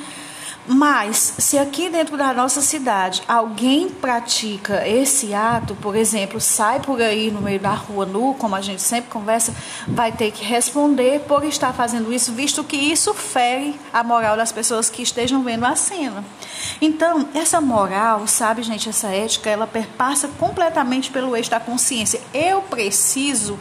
Mas, 0.68 1.34
se 1.38 1.58
aqui 1.58 1.88
dentro 1.88 2.16
da 2.16 2.32
nossa 2.32 2.60
cidade 2.60 3.22
alguém 3.28 3.88
pratica 3.88 4.86
esse 4.86 5.32
ato, 5.32 5.76
por 5.76 5.94
exemplo, 5.94 6.40
sai 6.40 6.80
por 6.80 7.00
aí 7.00 7.30
no 7.30 7.40
meio 7.40 7.60
da 7.60 7.72
rua 7.72 8.04
nu, 8.04 8.34
como 8.34 8.56
a 8.56 8.60
gente 8.60 8.82
sempre 8.82 9.10
conversa, 9.10 9.54
vai 9.86 10.10
ter 10.10 10.32
que 10.32 10.44
responder 10.44 11.20
por 11.20 11.44
estar 11.44 11.72
fazendo 11.72 12.12
isso, 12.12 12.32
visto 12.32 12.64
que 12.64 12.76
isso 12.76 13.14
fere 13.14 13.78
a 13.92 14.02
moral 14.02 14.36
das 14.36 14.50
pessoas 14.50 14.90
que 14.90 15.02
estejam 15.02 15.42
vendo 15.42 15.64
a 15.64 15.76
cena. 15.76 16.24
Então, 16.80 17.28
essa 17.32 17.60
moral, 17.60 18.26
sabe, 18.26 18.62
gente, 18.62 18.88
essa 18.88 19.08
ética, 19.08 19.48
ela 19.48 19.66
perpassa 19.66 20.28
completamente 20.28 21.10
pelo 21.10 21.36
eixo 21.36 21.50
da 21.50 21.60
consciência. 21.60 22.20
Eu 22.34 22.62
preciso 22.62 23.58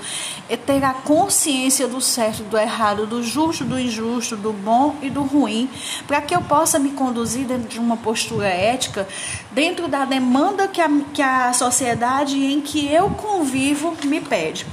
ter 0.65 0.83
a 0.83 0.93
consciência 0.93 1.87
do 1.87 2.01
certo, 2.01 2.43
do 2.43 2.57
errado, 2.57 3.05
do 3.05 3.23
justo, 3.23 3.63
do 3.63 3.79
injusto, 3.79 4.35
do 4.35 4.51
bom 4.51 4.95
e 5.01 5.09
do 5.09 5.21
ruim, 5.21 5.69
para 6.07 6.21
que 6.21 6.35
eu 6.35 6.41
possa 6.41 6.79
me 6.79 6.94
conduzir 6.95 7.45
dentro 7.45 7.67
de 7.67 7.79
uma 7.79 7.97
postura 7.97 8.47
ética, 8.47 9.07
dentro 9.51 9.87
da 9.87 10.05
demanda 10.05 10.67
que 10.67 10.81
a, 10.81 10.89
que 11.13 11.21
a 11.21 11.53
sociedade 11.53 12.37
em 12.37 12.61
que 12.61 12.91
eu 12.91 13.11
convivo 13.11 13.95
me 14.05 14.19
pede. 14.19 14.65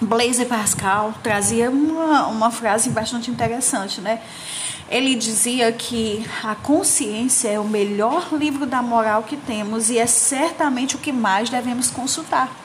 Blaise 0.00 0.44
Pascal 0.46 1.14
trazia 1.22 1.70
uma, 1.70 2.26
uma 2.28 2.50
frase 2.50 2.90
bastante 2.90 3.30
interessante, 3.30 4.00
né? 4.00 4.20
Ele 4.88 5.14
dizia 5.14 5.72
que 5.72 6.24
a 6.42 6.54
consciência 6.54 7.48
é 7.48 7.58
o 7.58 7.64
melhor 7.64 8.28
livro 8.32 8.66
da 8.66 8.82
moral 8.82 9.22
que 9.22 9.36
temos 9.36 9.90
e 9.90 9.98
é 9.98 10.06
certamente 10.06 10.94
o 10.94 10.98
que 10.98 11.10
mais 11.10 11.48
devemos 11.50 11.90
consultar. 11.90 12.63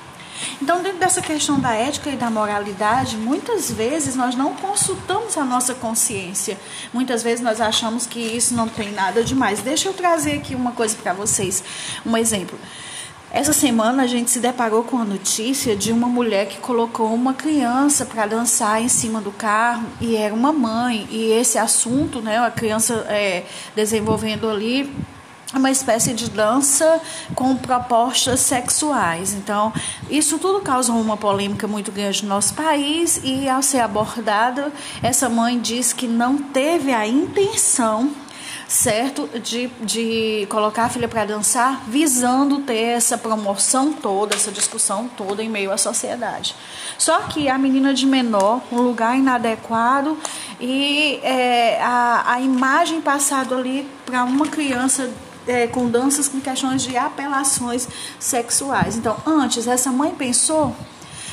Então, 0.61 0.81
dentro 0.81 0.99
dessa 0.99 1.21
questão 1.21 1.59
da 1.59 1.73
ética 1.73 2.09
e 2.09 2.15
da 2.15 2.29
moralidade, 2.29 3.17
muitas 3.17 3.71
vezes 3.71 4.15
nós 4.15 4.35
não 4.35 4.53
consultamos 4.53 5.37
a 5.37 5.43
nossa 5.43 5.73
consciência. 5.73 6.57
Muitas 6.93 7.23
vezes 7.23 7.41
nós 7.41 7.59
achamos 7.61 8.05
que 8.05 8.19
isso 8.19 8.53
não 8.53 8.67
tem 8.67 8.91
nada 8.91 9.23
demais. 9.23 9.61
Deixa 9.61 9.87
eu 9.87 9.93
trazer 9.93 10.33
aqui 10.33 10.55
uma 10.55 10.71
coisa 10.71 10.95
para 10.95 11.13
vocês, 11.13 11.63
um 12.05 12.15
exemplo. 12.15 12.57
Essa 13.31 13.53
semana 13.53 14.03
a 14.03 14.07
gente 14.07 14.31
se 14.31 14.39
deparou 14.39 14.83
com 14.83 14.97
a 14.97 15.05
notícia 15.05 15.75
de 15.75 15.91
uma 15.91 16.07
mulher 16.07 16.47
que 16.47 16.57
colocou 16.57 17.13
uma 17.13 17.31
criança 17.31 18.03
para 18.03 18.25
dançar 18.25 18.81
em 18.81 18.89
cima 18.89 19.21
do 19.21 19.31
carro 19.31 19.87
e 20.01 20.15
era 20.15 20.33
uma 20.33 20.51
mãe. 20.51 21.07
E 21.11 21.31
esse 21.33 21.59
assunto, 21.59 22.21
né, 22.21 22.39
a 22.39 22.49
criança 22.49 23.05
é, 23.07 23.45
desenvolvendo 23.75 24.49
ali 24.49 24.91
uma 25.53 25.71
espécie 25.71 26.13
de 26.13 26.29
dança 26.29 27.01
com 27.33 27.55
propostas 27.55 28.39
sexuais. 28.41 29.33
Então, 29.33 29.73
isso 30.09 30.37
tudo 30.37 30.61
causa 30.61 30.91
uma 30.91 31.17
polêmica 31.17 31.67
muito 31.67 31.91
grande 31.91 32.23
no 32.23 32.29
nosso 32.29 32.53
país 32.53 33.19
e 33.23 33.49
ao 33.49 33.61
ser 33.61 33.79
abordada, 33.79 34.71
essa 35.01 35.27
mãe 35.27 35.59
diz 35.59 35.91
que 35.91 36.07
não 36.07 36.37
teve 36.37 36.93
a 36.93 37.07
intenção 37.07 38.11
certo 38.67 39.27
de, 39.39 39.67
de 39.81 40.45
colocar 40.47 40.85
a 40.85 40.89
filha 40.89 41.07
para 41.07 41.25
dançar, 41.25 41.81
visando 41.87 42.59
ter 42.59 42.77
essa 42.77 43.17
promoção 43.17 43.91
toda, 43.91 44.35
essa 44.35 44.51
discussão 44.51 45.09
toda 45.17 45.43
em 45.43 45.49
meio 45.49 45.71
à 45.71 45.77
sociedade. 45.77 46.55
Só 46.95 47.21
que 47.21 47.49
a 47.49 47.57
menina 47.57 47.95
de 47.95 48.05
menor, 48.05 48.61
um 48.71 48.81
lugar 48.81 49.17
inadequado 49.17 50.15
e 50.59 51.19
é, 51.23 51.81
a, 51.81 52.33
a 52.33 52.41
imagem 52.41 53.01
passada 53.01 53.55
ali 53.57 53.89
para 54.05 54.23
uma 54.23 54.45
criança 54.45 55.09
é, 55.49 55.67
com 55.67 55.89
danças 55.89 56.27
com 56.27 56.39
questões 56.39 56.83
de 56.83 56.95
apelações 56.95 57.87
sexuais. 58.19 58.95
Então, 58.95 59.17
antes, 59.25 59.67
essa 59.67 59.91
mãe 59.91 60.11
pensou, 60.11 60.75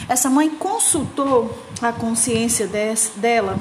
essa 0.08 0.30
mãe 0.30 0.48
consultou 0.48 1.56
a 1.82 1.92
consciência 1.92 2.66
dela 3.16 3.58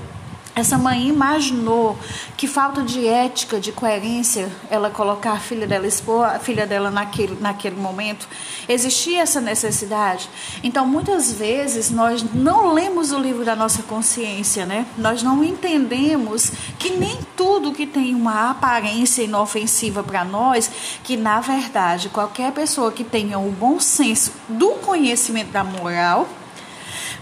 essa 0.56 0.78
mãe 0.78 1.10
imaginou 1.10 2.00
que 2.38 2.48
falta 2.48 2.82
de 2.82 3.06
ética, 3.06 3.60
de 3.60 3.74
coerência, 3.74 4.50
ela 4.70 4.90
colocar 4.90 5.34
a 5.34 5.40
filha 5.40 5.68
dela, 5.68 5.86
expor 5.86 6.24
a 6.24 6.40
filha 6.40 6.66
dela 6.66 6.90
naquele, 6.90 7.38
naquele 7.42 7.76
momento. 7.76 8.26
Existia 8.68 9.22
essa 9.22 9.40
necessidade. 9.40 10.30
Então, 10.64 10.86
muitas 10.88 11.32
vezes, 11.32 11.92
nós 11.92 12.24
não 12.34 12.74
lemos 12.74 13.12
o 13.12 13.20
livro 13.20 13.46
da 13.46 13.56
nossa 13.56 13.84
consciência, 13.84 14.66
né? 14.66 14.86
Nós 14.98 15.22
não 15.22 15.44
entendemos 15.44 16.52
que 16.80 16.92
nem 16.92 17.20
tudo 17.36 17.74
que 17.74 17.86
tem 17.86 18.16
uma 18.16 18.52
aparência 18.52 19.24
inofensiva 19.24 20.04
para 20.04 20.24
nós, 20.24 20.70
que 21.04 21.16
na 21.16 21.40
verdade, 21.40 22.10
qualquer 22.10 22.52
pessoa 22.52 22.92
que 22.92 23.04
tenha 23.04 23.38
o 23.38 23.52
bom 23.52 23.80
senso 23.80 24.32
do 24.48 24.72
conhecimento 24.76 25.52
da 25.52 25.64
moral, 25.64 26.28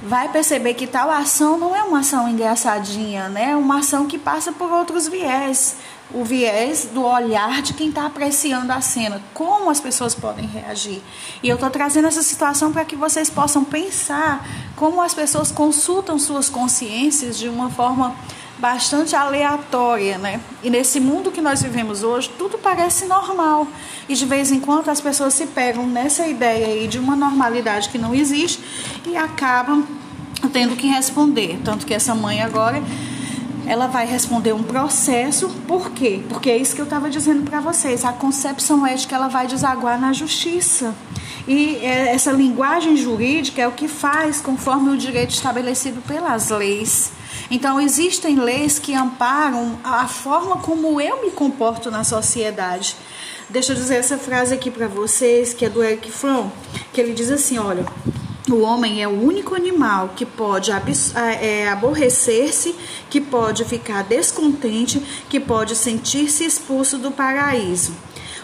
vai 0.02 0.28
perceber 0.30 0.74
que 0.74 0.86
tal 0.86 1.10
ação 1.10 1.58
não 1.58 1.76
é 1.76 1.82
uma 1.84 2.00
ação 2.00 2.28
engraçadinha, 2.28 3.30
né? 3.30 3.52
É 3.52 3.56
uma 3.56 3.80
ação 3.80 4.06
que 4.06 4.18
passa 4.18 4.52
por 4.52 4.70
outros 4.72 5.08
viés. 5.08 5.78
O 6.14 6.24
viés 6.24 6.90
do 6.94 7.04
olhar 7.04 7.62
de 7.62 7.74
quem 7.74 7.90
está 7.90 8.06
apreciando 8.06 8.72
a 8.72 8.82
cena, 8.82 9.22
como 9.34 9.70
as 9.70 9.80
pessoas 9.80 10.14
podem 10.14 10.46
reagir. 10.46 11.02
E 11.42 11.50
eu 11.50 11.56
estou 11.56 11.70
trazendo 11.70 12.08
essa 12.08 12.22
situação 12.22 12.72
para 12.72 12.86
que 12.86 12.96
vocês 12.96 13.30
possam 13.30 13.64
pensar 13.64 14.48
como 14.76 15.02
as 15.02 15.14
pessoas 15.14 15.52
consultam 15.52 16.20
suas 16.20 16.50
consciências 16.50 17.38
de 17.38 17.50
uma 17.50 17.70
forma 17.70 18.16
bastante 18.60 19.16
aleatória, 19.16 20.18
né? 20.18 20.40
E 20.64 20.70
nesse 20.70 21.00
mundo 21.00 21.32
que 21.32 21.42
nós 21.42 21.62
vivemos 21.62 22.04
hoje, 22.04 22.30
tudo 22.38 22.58
parece 22.58 23.06
normal. 23.06 23.68
E 24.08 24.16
de 24.16 24.26
vez 24.26 24.52
em 24.52 24.60
quando 24.60 24.90
as 24.90 25.02
pessoas 25.02 25.34
se 25.34 25.48
pegam 25.48 25.88
nessa 25.88 26.28
ideia 26.28 26.68
aí 26.68 26.88
de 26.88 27.00
uma 27.00 27.16
normalidade 27.16 27.90
que 27.90 27.98
não 27.98 28.14
existe 28.14 28.64
e 29.08 29.18
acabam 29.18 29.86
tendo 30.52 30.76
que 30.76 30.88
responder. 30.88 31.60
Tanto 31.64 31.86
que 31.86 31.94
essa 31.94 32.14
mãe 32.14 32.42
agora 32.42 32.82
ela 33.66 33.88
vai 33.88 34.06
responder 34.06 34.54
um 34.54 34.64
processo, 34.64 35.50
por 35.68 35.92
quê? 35.92 36.22
Porque 36.28 36.50
é 36.50 36.58
isso 36.58 36.76
que 36.76 36.82
eu 36.82 36.86
estava 36.86 37.10
dizendo 37.10 37.44
para 37.50 37.60
vocês, 37.60 38.04
a 38.04 38.12
concepção 38.12 38.86
ética 38.86 39.16
ela 39.16 39.28
vai 39.28 39.48
desaguar 39.48 40.00
na 40.00 40.12
justiça. 40.12 40.94
E 41.48 41.78
é, 41.78 42.14
essa 42.14 42.32
linguagem 42.32 42.96
jurídica 42.96 43.62
é 43.62 43.68
o 43.68 43.72
que 43.72 43.88
faz 43.88 44.40
conforme 44.40 44.92
o 44.92 44.98
direito 44.98 45.32
estabelecido 45.32 46.02
pelas 46.02 46.50
leis. 46.50 47.12
Então, 47.52 47.80
existem 47.80 48.36
leis 48.36 48.80
que 48.80 48.94
amparam 48.94 49.78
a 49.84 50.08
forma 50.08 50.58
como 50.58 51.00
eu 51.02 51.22
me 51.22 51.32
comporto 51.32 51.92
na 51.92 52.04
sociedade. 52.04 52.96
Deixa 53.50 53.74
eu 53.74 53.76
dizer 53.76 53.96
essa 53.96 54.18
frase 54.18 54.54
aqui 54.54 54.72
para 54.72 54.88
vocês, 54.88 55.54
que 55.54 55.66
é 55.66 55.70
do 55.70 55.84
Eric 55.84 56.10
Fromm, 56.10 56.50
que 56.94 57.02
ele 57.02 57.14
diz 57.14 57.30
assim: 57.30 57.58
olha. 57.58 57.86
O 58.50 58.60
homem 58.60 59.02
é 59.02 59.08
o 59.08 59.12
único 59.12 59.56
animal 59.56 60.14
que 60.18 60.26
pode 60.26 60.70
é, 60.72 61.70
aborrecer-se, 61.70 62.76
que 63.10 63.22
pode 63.22 63.64
ficar 63.64 64.04
descontente, 64.04 65.02
que 65.30 65.40
pode 65.40 65.76
sentir-se 65.76 66.44
expulso 66.44 66.98
do 66.98 67.10
paraíso. 67.10 67.94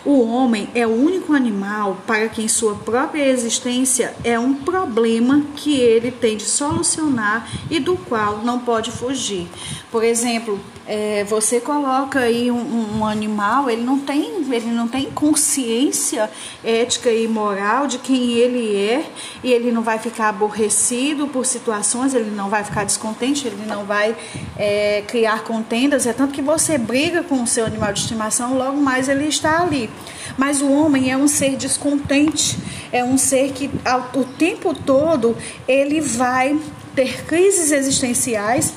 O 0.05 0.25
homem 0.25 0.69
é 0.73 0.87
o 0.87 0.91
único 0.91 1.33
animal 1.33 1.97
para 2.07 2.29
quem 2.29 2.47
sua 2.47 2.75
própria 2.75 3.27
existência 3.27 4.15
é 4.23 4.39
um 4.39 4.53
problema 4.53 5.43
que 5.57 5.75
ele 5.75 6.09
tem 6.09 6.37
de 6.37 6.45
solucionar 6.45 7.49
e 7.69 7.79
do 7.79 7.97
qual 7.97 8.37
não 8.37 8.59
pode 8.59 8.91
fugir. 8.91 9.49
Por 9.91 10.01
exemplo, 10.01 10.57
é, 10.91 11.23
você 11.23 11.59
coloca 11.59 12.17
aí 12.17 12.49
um, 12.49 12.97
um, 12.97 13.05
animal, 13.05 13.69
ele 13.69 13.83
não 13.83 13.99
tem, 13.99 14.43
ele 14.51 14.71
não 14.71 14.87
tem 14.87 15.11
consciência 15.11 16.27
ética 16.63 17.11
e 17.11 17.27
moral 17.27 17.85
de 17.85 17.99
quem 17.99 18.31
ele 18.31 18.75
é, 18.75 19.05
e 19.43 19.53
ele 19.53 19.71
não 19.71 19.83
vai 19.83 19.99
ficar 19.99 20.29
aborrecido 20.29 21.27
por 21.27 21.45
situações, 21.45 22.15
ele 22.15 22.31
não 22.31 22.49
vai 22.49 22.63
ficar 22.63 22.85
descontente, 22.85 23.45
ele 23.45 23.67
não 23.67 23.85
vai 23.85 24.15
é, 24.57 25.03
criar 25.05 25.43
contendas. 25.43 26.07
É 26.07 26.13
tanto 26.13 26.33
que 26.33 26.41
você 26.41 26.75
briga 26.79 27.21
com 27.21 27.43
o 27.43 27.45
seu 27.45 27.67
animal 27.67 27.93
de 27.93 27.99
estimação, 27.99 28.57
logo 28.57 28.81
mais 28.81 29.07
ele 29.07 29.27
está 29.27 29.61
ali. 29.61 29.91
Mas 30.39 30.59
o 30.59 30.71
homem 30.71 31.11
é 31.11 31.17
um 31.17 31.27
ser 31.27 31.55
descontente, 31.55 32.57
é 32.91 33.03
um 33.03 33.15
ser 33.15 33.51
que 33.51 33.69
ao, 33.85 34.09
o 34.15 34.23
tempo 34.23 34.73
todo 34.73 35.37
ele 35.67 36.01
vai 36.01 36.59
ter 36.95 37.25
crises 37.25 37.71
existenciais 37.71 38.73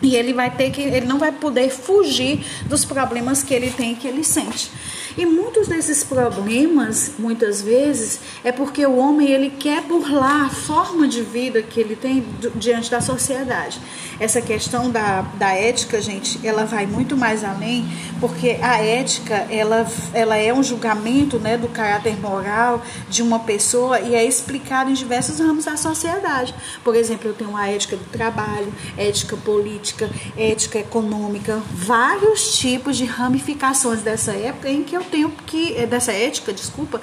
e 0.00 0.14
ele 0.16 0.32
vai 0.32 0.50
ter 0.50 0.70
que, 0.70 0.82
ele 0.82 1.06
não 1.06 1.18
vai 1.18 1.32
poder 1.32 1.70
fugir 1.70 2.44
dos 2.66 2.84
problemas 2.84 3.42
que 3.42 3.54
ele 3.54 3.70
tem, 3.70 3.94
que 3.94 4.06
ele 4.06 4.24
sente. 4.24 4.70
E 5.18 5.26
muitos 5.26 5.66
desses 5.66 6.04
problemas, 6.04 7.12
muitas 7.18 7.60
vezes, 7.60 8.20
é 8.44 8.52
porque 8.52 8.86
o 8.86 8.96
homem 8.98 9.28
ele 9.28 9.50
quer 9.50 9.82
burlar 9.82 10.46
a 10.46 10.48
forma 10.48 11.08
de 11.08 11.22
vida 11.22 11.60
que 11.60 11.80
ele 11.80 11.96
tem 11.96 12.24
diante 12.54 12.88
da 12.88 13.00
sociedade. 13.00 13.80
Essa 14.20 14.40
questão 14.40 14.90
da, 14.90 15.22
da 15.34 15.52
ética, 15.52 16.00
gente, 16.00 16.38
ela 16.46 16.64
vai 16.64 16.86
muito 16.86 17.16
mais 17.16 17.42
além, 17.42 17.84
porque 18.20 18.58
a 18.62 18.80
ética, 18.80 19.46
ela, 19.50 19.90
ela 20.12 20.36
é 20.36 20.54
um 20.54 20.62
julgamento 20.62 21.40
né, 21.40 21.56
do 21.56 21.66
caráter 21.66 22.16
moral 22.20 22.80
de 23.08 23.20
uma 23.20 23.40
pessoa 23.40 23.98
e 23.98 24.14
é 24.14 24.24
explicado 24.24 24.88
em 24.88 24.94
diversos 24.94 25.40
ramos 25.40 25.64
da 25.64 25.76
sociedade. 25.76 26.54
Por 26.84 26.94
exemplo, 26.94 27.28
eu 27.28 27.34
tenho 27.34 27.56
a 27.56 27.68
ética 27.68 27.96
do 27.96 28.04
trabalho, 28.04 28.72
ética 28.96 29.36
política, 29.36 29.87
ética 30.36 30.78
econômica, 30.78 31.60
vários 31.72 32.58
tipos 32.58 32.96
de 32.96 33.04
ramificações 33.04 34.00
dessa 34.00 34.32
época 34.32 34.68
em 34.68 34.82
que 34.82 34.96
eu 34.96 35.04
tenho 35.04 35.30
que, 35.46 35.74
eh, 35.76 35.86
dessa 35.86 36.12
ética, 36.12 36.52
desculpa, 36.52 37.00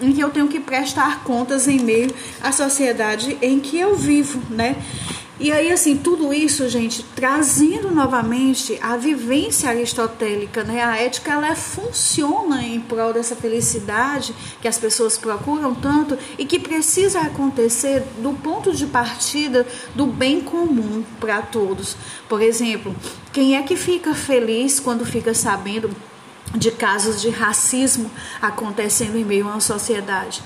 em 0.00 0.12
que 0.12 0.20
eu 0.20 0.30
tenho 0.30 0.48
que 0.48 0.60
prestar 0.60 1.22
contas 1.24 1.68
em 1.68 1.78
meio 1.78 2.12
à 2.42 2.50
sociedade 2.52 3.38
em 3.40 3.60
que 3.60 3.78
eu 3.78 3.96
vivo, 3.96 4.40
né? 4.50 4.76
E 5.38 5.50
aí, 5.50 5.72
assim, 5.72 5.96
tudo 5.96 6.32
isso, 6.32 6.68
gente, 6.68 7.04
trazendo 7.16 7.90
novamente 7.90 8.78
a 8.80 8.96
vivência 8.96 9.68
aristotélica, 9.68 10.62
né? 10.62 10.80
A 10.80 10.96
ética, 10.96 11.32
ela 11.32 11.56
funciona 11.56 12.62
em 12.62 12.78
prol 12.78 13.12
dessa 13.12 13.34
felicidade 13.34 14.32
que 14.62 14.68
as 14.68 14.78
pessoas 14.78 15.18
procuram 15.18 15.74
tanto 15.74 16.16
e 16.38 16.46
que 16.46 16.60
precisa 16.60 17.20
acontecer 17.20 18.04
do 18.18 18.32
ponto 18.32 18.72
de 18.72 18.86
partida 18.86 19.66
do 19.92 20.06
bem 20.06 20.40
comum 20.40 21.04
para 21.18 21.42
todos. 21.42 21.96
Por 22.28 22.40
exemplo, 22.40 22.94
quem 23.32 23.56
é 23.56 23.62
que 23.62 23.76
fica 23.76 24.14
feliz 24.14 24.78
quando 24.78 25.04
fica 25.04 25.34
sabendo 25.34 25.90
de 26.54 26.70
casos 26.70 27.20
de 27.20 27.30
racismo 27.30 28.08
acontecendo 28.40 29.16
em 29.16 29.24
meio 29.24 29.46
uma 29.46 29.60
sociedade. 29.60 30.42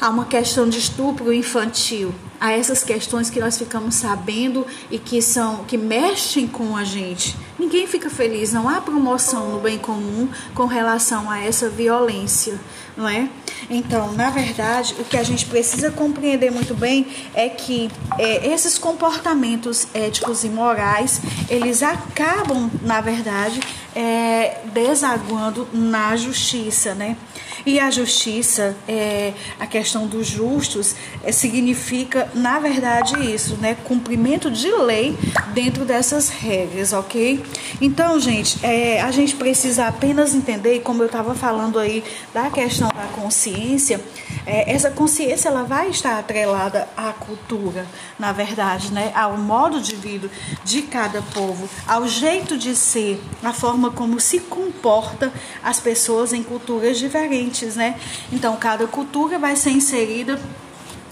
Há 0.00 0.10
uma 0.10 0.26
questão 0.26 0.68
de 0.68 0.78
estupro 0.78 1.32
infantil, 1.32 2.14
há 2.46 2.52
essas 2.52 2.84
questões 2.84 3.28
que 3.28 3.40
nós 3.40 3.58
ficamos 3.58 3.96
sabendo 3.96 4.64
e 4.88 4.98
que 4.98 5.20
são 5.20 5.64
que 5.64 5.76
mexem 5.76 6.46
com 6.46 6.76
a 6.76 6.84
gente. 6.84 7.36
Ninguém 7.58 7.86
fica 7.88 8.08
feliz, 8.08 8.52
não 8.52 8.68
há 8.68 8.80
promoção 8.80 9.50
no 9.50 9.60
bem 9.60 9.78
comum 9.78 10.28
com 10.54 10.66
relação 10.66 11.28
a 11.28 11.40
essa 11.40 11.68
violência, 11.68 12.60
não 12.96 13.08
é? 13.08 13.28
Então, 13.68 14.12
na 14.12 14.30
verdade, 14.30 14.94
o 14.98 15.04
que 15.04 15.16
a 15.16 15.22
gente 15.22 15.46
precisa 15.46 15.90
compreender 15.90 16.50
muito 16.50 16.74
bem 16.74 17.06
é 17.34 17.48
que 17.48 17.90
é, 18.18 18.48
esses 18.48 18.78
comportamentos 18.78 19.88
éticos 19.92 20.44
e 20.44 20.48
morais, 20.48 21.20
eles 21.48 21.82
acabam, 21.82 22.70
na 22.82 23.00
verdade, 23.00 23.60
é, 23.94 24.60
desaguando 24.72 25.66
na 25.72 26.16
justiça, 26.16 26.94
né? 26.94 27.16
E 27.64 27.80
a 27.80 27.90
justiça, 27.90 28.76
é, 28.86 29.32
a 29.58 29.66
questão 29.66 30.06
dos 30.06 30.26
justos, 30.26 30.94
é, 31.24 31.32
significa, 31.32 32.30
na 32.32 32.60
verdade, 32.60 33.34
isso, 33.34 33.56
né? 33.56 33.76
Cumprimento 33.84 34.50
de 34.50 34.70
lei 34.70 35.18
dentro 35.52 35.84
dessas 35.84 36.28
regras, 36.28 36.92
ok? 36.92 37.42
Então, 37.80 38.20
gente, 38.20 38.64
é, 38.64 39.00
a 39.00 39.10
gente 39.10 39.34
precisa 39.34 39.88
apenas 39.88 40.34
entender, 40.34 40.80
como 40.80 41.02
eu 41.02 41.06
estava 41.06 41.34
falando 41.34 41.78
aí 41.78 42.04
da 42.32 42.48
questão 42.86 42.90
da 42.94 43.06
consciência, 43.12 44.00
é, 44.46 44.72
essa 44.72 44.90
consciência 44.90 45.48
ela 45.48 45.62
vai 45.62 45.88
estar 45.88 46.18
atrelada 46.18 46.88
à 46.96 47.12
cultura, 47.12 47.86
na 48.18 48.32
verdade, 48.32 48.92
né? 48.92 49.12
Ao 49.14 49.36
modo 49.36 49.80
de 49.80 49.96
vida 49.96 50.30
de 50.64 50.82
cada 50.82 51.22
povo, 51.22 51.68
ao 51.86 52.06
jeito 52.06 52.56
de 52.56 52.74
ser, 52.76 53.20
a 53.42 53.52
forma 53.52 53.90
como 53.90 54.20
se 54.20 54.40
comporta 54.40 55.32
as 55.62 55.80
pessoas 55.80 56.32
em 56.32 56.42
culturas 56.42 56.98
diferentes 56.98 57.76
né? 57.76 57.98
Então, 58.32 58.56
cada 58.56 58.86
cultura 58.86 59.38
vai 59.38 59.56
ser 59.56 59.70
inserida 59.70 60.40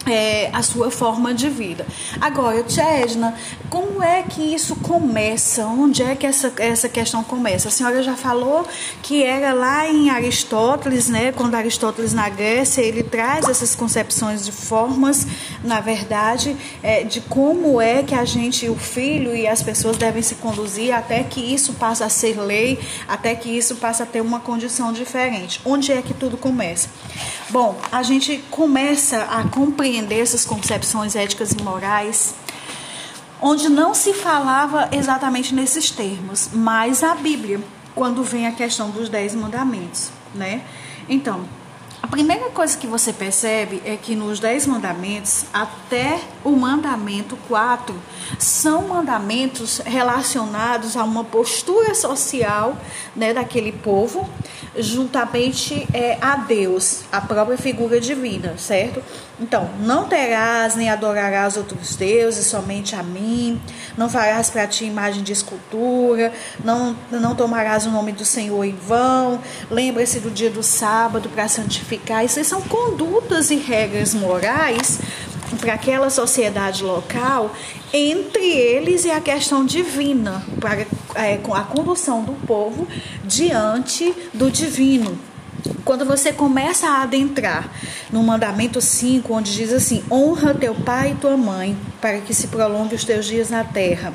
é, 0.07 0.51
a 0.53 0.63
sua 0.63 0.91
forma 0.91 1.33
de 1.33 1.49
vida. 1.49 1.87
Agora, 2.21 2.63
Tia 2.63 2.85
Edna, 2.85 3.35
como 3.71 4.03
é 4.03 4.23
que 4.23 4.43
isso 4.55 4.77
começa? 4.77 5.67
Onde 5.67 6.03
é 6.03 6.15
que 6.15 6.27
essa, 6.27 6.53
essa 6.59 6.89
questão 6.89 7.25
começa? 7.25 7.69
A 7.69 7.71
senhora 7.71 8.03
já 8.03 8.15
falou 8.15 8.67
que 9.03 9.23
era 9.23 9.53
lá 9.53 9.89
em 9.89 10.11
Aristóteles, 10.11 11.09
né? 11.09 11.33
Quando 11.33 11.55
Aristóteles 11.55 12.13
na 12.13 12.29
Grécia, 12.29 12.83
ele 12.83 13.03
traz 13.03 13.49
essas 13.49 13.75
concepções 13.75 14.45
de 14.45 14.53
formas, 14.53 15.27
na 15.63 15.81
verdade, 15.81 16.57
é, 16.83 17.03
de 17.05 17.21
como 17.23 17.81
é 17.81 18.03
que 18.03 18.15
a 18.15 18.25
gente, 18.25 18.69
o 18.69 18.77
filho 18.77 19.35
e 19.35 19.47
as 19.47 19.63
pessoas 19.63 19.97
devem 19.97 20.23
se 20.23 20.37
conduzir 20.37 20.95
até 20.95 21.23
que 21.23 21.41
isso 21.41 21.75
passe 21.75 22.03
a 22.03 22.09
ser 22.09 22.39
lei, 22.39 22.79
até 23.09 23.35
que 23.35 23.49
isso 23.49 23.77
passe 23.77 24.03
a 24.03 24.07
ter 24.07 24.21
uma 24.21 24.41
condição 24.41 24.93
diferente. 24.93 25.61
Onde 25.65 25.93
é 25.93 26.03
que 26.03 26.13
tudo 26.13 26.37
começa? 26.37 26.89
Bom, 27.51 27.79
a 27.93 28.03
gente 28.03 28.43
começa 28.51 29.23
a 29.25 29.45
compreender 29.45 29.94
essas 30.21 30.45
concepções 30.45 31.15
éticas 31.17 31.53
e 31.53 31.63
morais 31.63 32.35
onde 33.41 33.69
não 33.69 33.93
se 33.93 34.15
falava 34.15 34.89
exatamente 34.91 35.55
nesses 35.55 35.91
termos, 35.91 36.49
mas 36.53 37.03
a 37.03 37.15
Bíblia, 37.15 37.61
quando 37.95 38.23
vem 38.23 38.47
a 38.47 38.53
questão 38.53 38.91
dos 38.91 39.11
dez 39.11 39.35
mandamentos, 39.35 40.11
né? 40.35 40.63
Então, 41.09 41.45
a 42.05 42.07
primeira 42.07 42.51
coisa 42.51 42.77
que 42.77 42.87
você 42.87 43.15
percebe 43.15 43.81
é 43.83 43.97
que 43.97 44.15
nos 44.15 44.39
Dez 44.39 44.67
Mandamentos, 44.67 45.47
até 45.55 46.21
o 46.45 46.51
mandamento 46.51 47.35
4, 47.49 47.95
são 48.39 48.89
mandamentos 48.89 49.79
relacionados 49.79 50.99
a 50.99 51.03
uma 51.03 51.25
postura 51.25 51.95
social 51.95 52.77
né, 53.17 53.33
daquele 53.33 53.73
povo, 53.73 54.29
juntamente 54.77 55.89
é, 55.95 56.19
a 56.21 56.37
Deus, 56.37 57.05
a 57.11 57.23
própria 57.23 57.57
figura 57.57 57.99
divina, 57.99 58.59
certo? 58.59 59.03
Então, 59.41 59.69
não 59.81 60.07
terás 60.07 60.77
nem 60.77 60.89
adorarás 60.89 61.57
outros 61.57 61.97
deuses, 61.97 62.47
somente 62.47 62.95
a 62.95 63.03
mim. 63.03 63.61
Não 63.97 64.09
farás 64.09 64.49
para 64.49 64.67
ti 64.67 64.85
imagem 64.85 65.23
de 65.23 65.33
escultura. 65.33 66.33
Não, 66.65 66.97
não 67.11 67.35
tomarás 67.35 67.85
o 67.85 67.91
nome 67.91 68.13
do 68.13 68.25
Senhor 68.25 68.65
em 68.65 68.77
vão. 68.77 69.41
Lembra-se 69.71 70.21
do 70.21 70.31
dia 70.31 70.51
do 70.51 70.63
sábado 70.63 71.29
para 71.29 71.49
santificar. 71.49 72.25
Isso 72.25 72.43
são 72.45 72.63
condutas 72.63 73.51
e 73.51 73.57
regras 73.57 74.15
morais 74.15 75.01
para 75.61 75.75
aquela 75.75 76.11
sociedade 76.11 76.83
local, 76.83 77.55
entre 77.93 78.45
eles 78.45 79.05
e 79.05 79.11
a 79.11 79.21
questão 79.21 79.65
divina, 79.65 80.45
para 80.61 80.87
é, 81.15 81.39
a 81.53 81.63
condução 81.63 82.25
do 82.25 82.33
povo 82.47 82.89
diante 83.25 84.13
do 84.33 84.51
divino. 84.51 85.19
Quando 85.85 86.05
você 86.05 86.33
começa 86.33 86.89
a 86.89 87.03
adentrar 87.03 87.71
no 88.11 88.23
mandamento 88.23 88.81
5, 88.81 89.33
onde 89.33 89.55
diz 89.55 89.73
assim: 89.73 90.05
honra 90.11 90.55
teu 90.55 90.75
pai 90.75 91.13
e 91.13 91.15
tua 91.15 91.37
mãe, 91.37 91.77
para 92.01 92.21
que 92.21 92.35
se 92.35 92.49
prolongue 92.49 92.95
os 92.95 93.05
teus 93.05 93.25
dias 93.27 93.51
na 93.51 93.65
terra. 93.65 94.13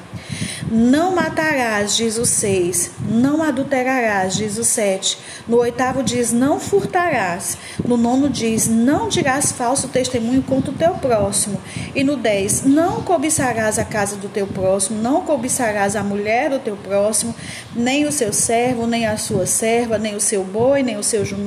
Não 0.72 1.16
matarás, 1.16 1.98
diz 1.98 2.18
o 2.18 2.26
6. 2.28 2.92
Não 3.10 3.42
adulterarás, 3.42 4.36
diz 4.36 4.58
o 4.60 4.64
7. 4.64 5.18
No 5.48 5.58
oitavo 5.58 6.04
diz: 6.04 6.32
Não 6.32 6.60
furtarás. 6.60 7.58
No 7.84 7.98
nono 7.98 8.30
diz: 8.30 8.68
Não 8.68 9.10
dirás 9.10 9.52
falso 9.52 9.88
testemunho 9.88 10.44
contra 10.44 10.70
o 10.70 10.76
teu 10.76 10.94
próximo. 10.96 11.60
E 11.96 12.04
no 12.04 12.16
10: 12.16 12.66
Não 12.66 13.02
cobiçarás 13.02 13.80
a 13.80 13.84
casa 13.84 14.16
do 14.18 14.30
teu 14.30 14.46
próximo. 14.46 15.02
Não 15.02 15.22
cobiçarás 15.22 15.96
a 15.96 16.04
mulher 16.04 16.52
do 16.52 16.60
teu 16.60 16.78
próximo, 16.78 17.34
nem 17.76 18.06
o 18.06 18.12
seu 18.12 18.32
servo, 18.32 18.86
nem 18.86 19.08
a 19.08 19.18
sua 19.18 19.48
serva, 19.48 19.98
nem 19.98 20.16
o 20.16 20.22
seu 20.22 20.44
boi, 20.44 20.84
nem 20.84 20.98
o 20.98 21.04
seu 21.04 21.26
jumento, 21.26 21.39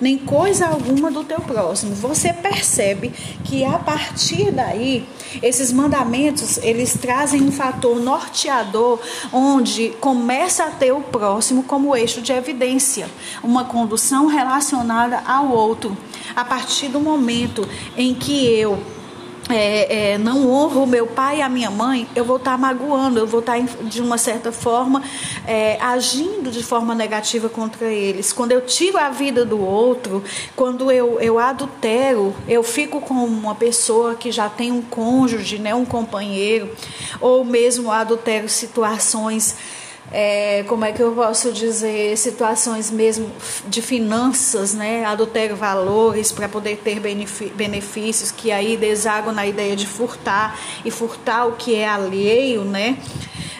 nem 0.00 0.18
coisa 0.18 0.66
alguma 0.66 1.10
do 1.10 1.24
teu 1.24 1.40
próximo. 1.40 1.94
Você 1.94 2.32
percebe 2.32 3.10
que 3.44 3.64
a 3.64 3.78
partir 3.78 4.50
daí, 4.50 5.06
esses 5.42 5.72
mandamentos 5.72 6.58
eles 6.58 6.94
trazem 6.94 7.42
um 7.42 7.52
fator 7.52 8.00
norteador 8.00 8.98
onde 9.32 9.90
começa 10.00 10.64
a 10.64 10.70
ter 10.70 10.92
o 10.92 11.00
próximo 11.00 11.62
como 11.62 11.96
eixo 11.96 12.20
de 12.20 12.32
evidência, 12.32 13.08
uma 13.42 13.64
condução 13.64 14.26
relacionada 14.26 15.22
ao 15.26 15.50
outro. 15.50 15.96
A 16.34 16.44
partir 16.44 16.88
do 16.88 17.00
momento 17.00 17.66
em 17.96 18.14
que 18.14 18.46
eu 18.46 18.78
é, 19.50 20.12
é, 20.12 20.18
não 20.18 20.48
honro 20.48 20.86
meu 20.86 21.06
pai 21.06 21.38
e 21.38 21.42
a 21.42 21.48
minha 21.48 21.70
mãe, 21.70 22.06
eu 22.14 22.24
vou 22.24 22.36
estar 22.36 22.56
magoando, 22.56 23.18
eu 23.18 23.26
vou 23.26 23.40
estar 23.40 23.60
de 23.60 24.00
uma 24.00 24.16
certa 24.16 24.52
forma 24.52 25.02
é, 25.46 25.78
agindo 25.80 26.50
de 26.50 26.62
forma 26.62 26.94
negativa 26.94 27.48
contra 27.48 27.86
eles. 27.86 28.32
Quando 28.32 28.52
eu 28.52 28.60
tiro 28.60 28.98
a 28.98 29.08
vida 29.08 29.44
do 29.44 29.60
outro, 29.60 30.22
quando 30.54 30.90
eu, 30.90 31.20
eu 31.20 31.38
adultero, 31.38 32.34
eu 32.48 32.62
fico 32.62 33.00
com 33.00 33.14
uma 33.14 33.54
pessoa 33.54 34.14
que 34.14 34.30
já 34.30 34.48
tem 34.48 34.70
um 34.70 34.82
cônjuge, 34.82 35.58
né, 35.58 35.74
um 35.74 35.84
companheiro, 35.84 36.70
ou 37.20 37.44
mesmo 37.44 37.90
adultero 37.90 38.48
situações 38.48 39.56
é, 40.10 40.64
como 40.68 40.84
é 40.84 40.92
que 40.92 41.02
eu 41.02 41.12
posso 41.12 41.52
dizer, 41.52 42.16
situações 42.18 42.90
mesmo 42.90 43.30
de 43.66 43.80
finanças, 43.80 44.74
né? 44.74 45.04
Adultério 45.04 45.56
valores 45.56 46.32
para 46.32 46.48
poder 46.48 46.78
ter 46.78 47.00
benefícios, 47.54 48.30
que 48.30 48.50
aí 48.50 48.76
desagam 48.76 49.32
na 49.32 49.46
ideia 49.46 49.76
de 49.76 49.86
furtar 49.86 50.58
e 50.84 50.90
furtar 50.90 51.46
o 51.46 51.52
que 51.52 51.74
é 51.74 51.88
alheio, 51.88 52.64
né? 52.64 52.98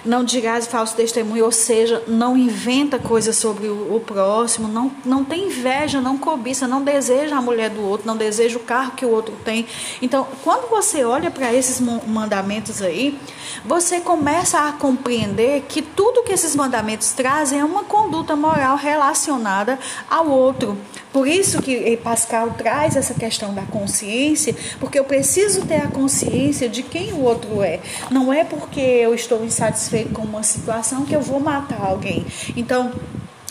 Não 0.05 0.25
dirás 0.25 0.67
falso 0.67 0.97
testemunho, 0.97 1.45
ou 1.45 1.53
seja, 1.53 2.03
não 2.07 2.37
inventa 2.37 2.99
coisas 2.99 3.37
sobre 3.37 3.69
o, 3.69 3.95
o, 3.95 4.01
próximo, 4.01 4.69
não, 4.69 4.91
não 5.05 5.25
tem 5.25 5.47
inveja, 5.47 6.01
não 6.01 6.19
cobiça, 6.19 6.67
não 6.67 6.83
deseja 6.83 7.37
a 7.37 7.43
mulher 7.43 7.71
do 7.71 7.83
outro, 7.83 8.07
não 8.07 8.17
deseja 8.17 8.57
o 8.57 8.61
carro 8.61 8.93
que 8.93 9.05
o 9.05 9.11
outro 9.11 9.35
tem. 9.45 9.67
Então, 10.01 10.27
quando 10.43 10.69
você 10.69 11.05
olha 11.05 11.31
para 11.31 11.53
esses 11.53 11.81
mandamentos 11.81 12.83
aí, 12.83 13.19
você 13.65 14.01
começa 14.01 14.69
a 14.69 14.73
compreender 14.73 15.63
que 15.69 15.81
tudo 15.83 16.23
que 16.23 16.33
esses 16.33 16.57
mandamentos 16.57 17.13
trazem 17.13 17.61
é 17.61 17.65
uma 17.65 17.85
conduta 17.85 18.35
moral 18.35 18.77
relacionada 18.77 19.79
ao 20.11 20.29
outro. 20.29 20.77
Por 21.13 21.29
isso 21.29 21.61
que 21.61 21.97
Pascal 21.99 22.55
traz 22.57 22.97
essa 22.97 23.15
questão 23.15 23.53
da 23.53 23.63
consciência, 23.63 24.57
porque 24.81 24.99
eu 24.99 25.05
preciso 25.05 25.67
ter 25.67 25.77
a 25.77 25.89
consciência 25.89 26.69
de 26.69 26.83
quem 26.83 27.13
o 27.13 27.23
outro 27.23 27.63
é. 27.63 27.81
Não 28.11 28.33
é 28.33 28.45
porque 28.45 28.81
eu 28.81 29.15
estou 29.15 29.45
insatisfeito 29.45 30.11
com 30.11 30.23
uma 30.23 30.43
situação 30.43 31.05
que 31.05 31.15
eu 31.15 31.21
vou 31.21 31.39
matar 31.39 31.83
alguém. 31.83 32.25
Então, 32.57 32.93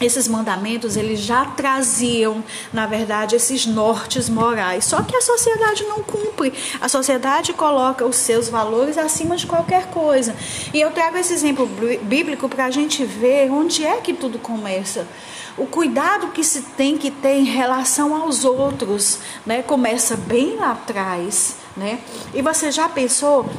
esses 0.02 0.28
mandamentos 0.28 0.97
eles 0.97 1.19
já 1.19 1.45
traziam, 1.45 2.43
na 2.74 2.88
verdade, 2.88 3.36
esses 3.36 3.67
nortes 3.67 4.28
morais. 4.28 4.86
Só 4.86 5.04
que 5.04 5.15
a 5.15 5.21
sociedade 5.21 5.84
não 5.84 6.02
cumpre. 6.02 6.52
A 6.82 6.89
sociedade 6.89 7.54
coloca 7.54 8.04
os 8.04 8.15
seus 8.15 8.50
valores 8.50 8.97
acima 8.97 9.36
de 9.36 9.45
qualquer 9.45 9.88
coisa. 9.88 10.36
E 10.74 10.82
eu 10.82 10.89
trago 10.91 11.17
esse 11.17 11.34
exemplo 11.34 11.69
bíblico 12.02 12.50
para 12.50 12.65
a 12.65 12.71
gente 12.71 13.06
ver 13.06 13.52
onde 13.52 13.86
é 13.86 13.97
que 13.97 14.13
tudo 14.13 14.39
começa 14.39 15.08
o 15.57 15.65
cuidado 15.65 16.27
que 16.27 16.43
se 16.43 16.61
tem 16.61 16.97
que 16.97 17.11
ter 17.11 17.35
em 17.35 17.43
relação 17.43 18.15
aos 18.15 18.45
outros, 18.45 19.19
né? 19.45 19.61
Começa 19.61 20.15
bem 20.15 20.55
lá 20.55 20.71
atrás, 20.71 21.57
né? 21.75 21.99
E 22.33 22.41
você 22.41 22.71
já 22.71 22.87
pensou 22.87 23.49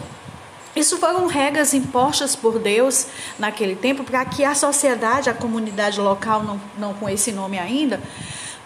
isso 0.75 0.97
foram 0.97 1.27
regras 1.27 1.75
impostas 1.75 2.35
por 2.35 2.59
Deus 2.59 3.07
naquele 3.39 3.77
tempo 3.77 4.05
para 4.05 4.25
que 4.25 4.43
a 4.43 4.55
sociedade, 4.55 5.29
a 5.29 5.35
comunidade 5.35 6.01
local, 6.01 6.43
não, 6.43 6.61
não 6.79 6.95
com 6.95 7.09
esse 7.09 7.31
nome 7.31 7.59
ainda, 7.59 8.01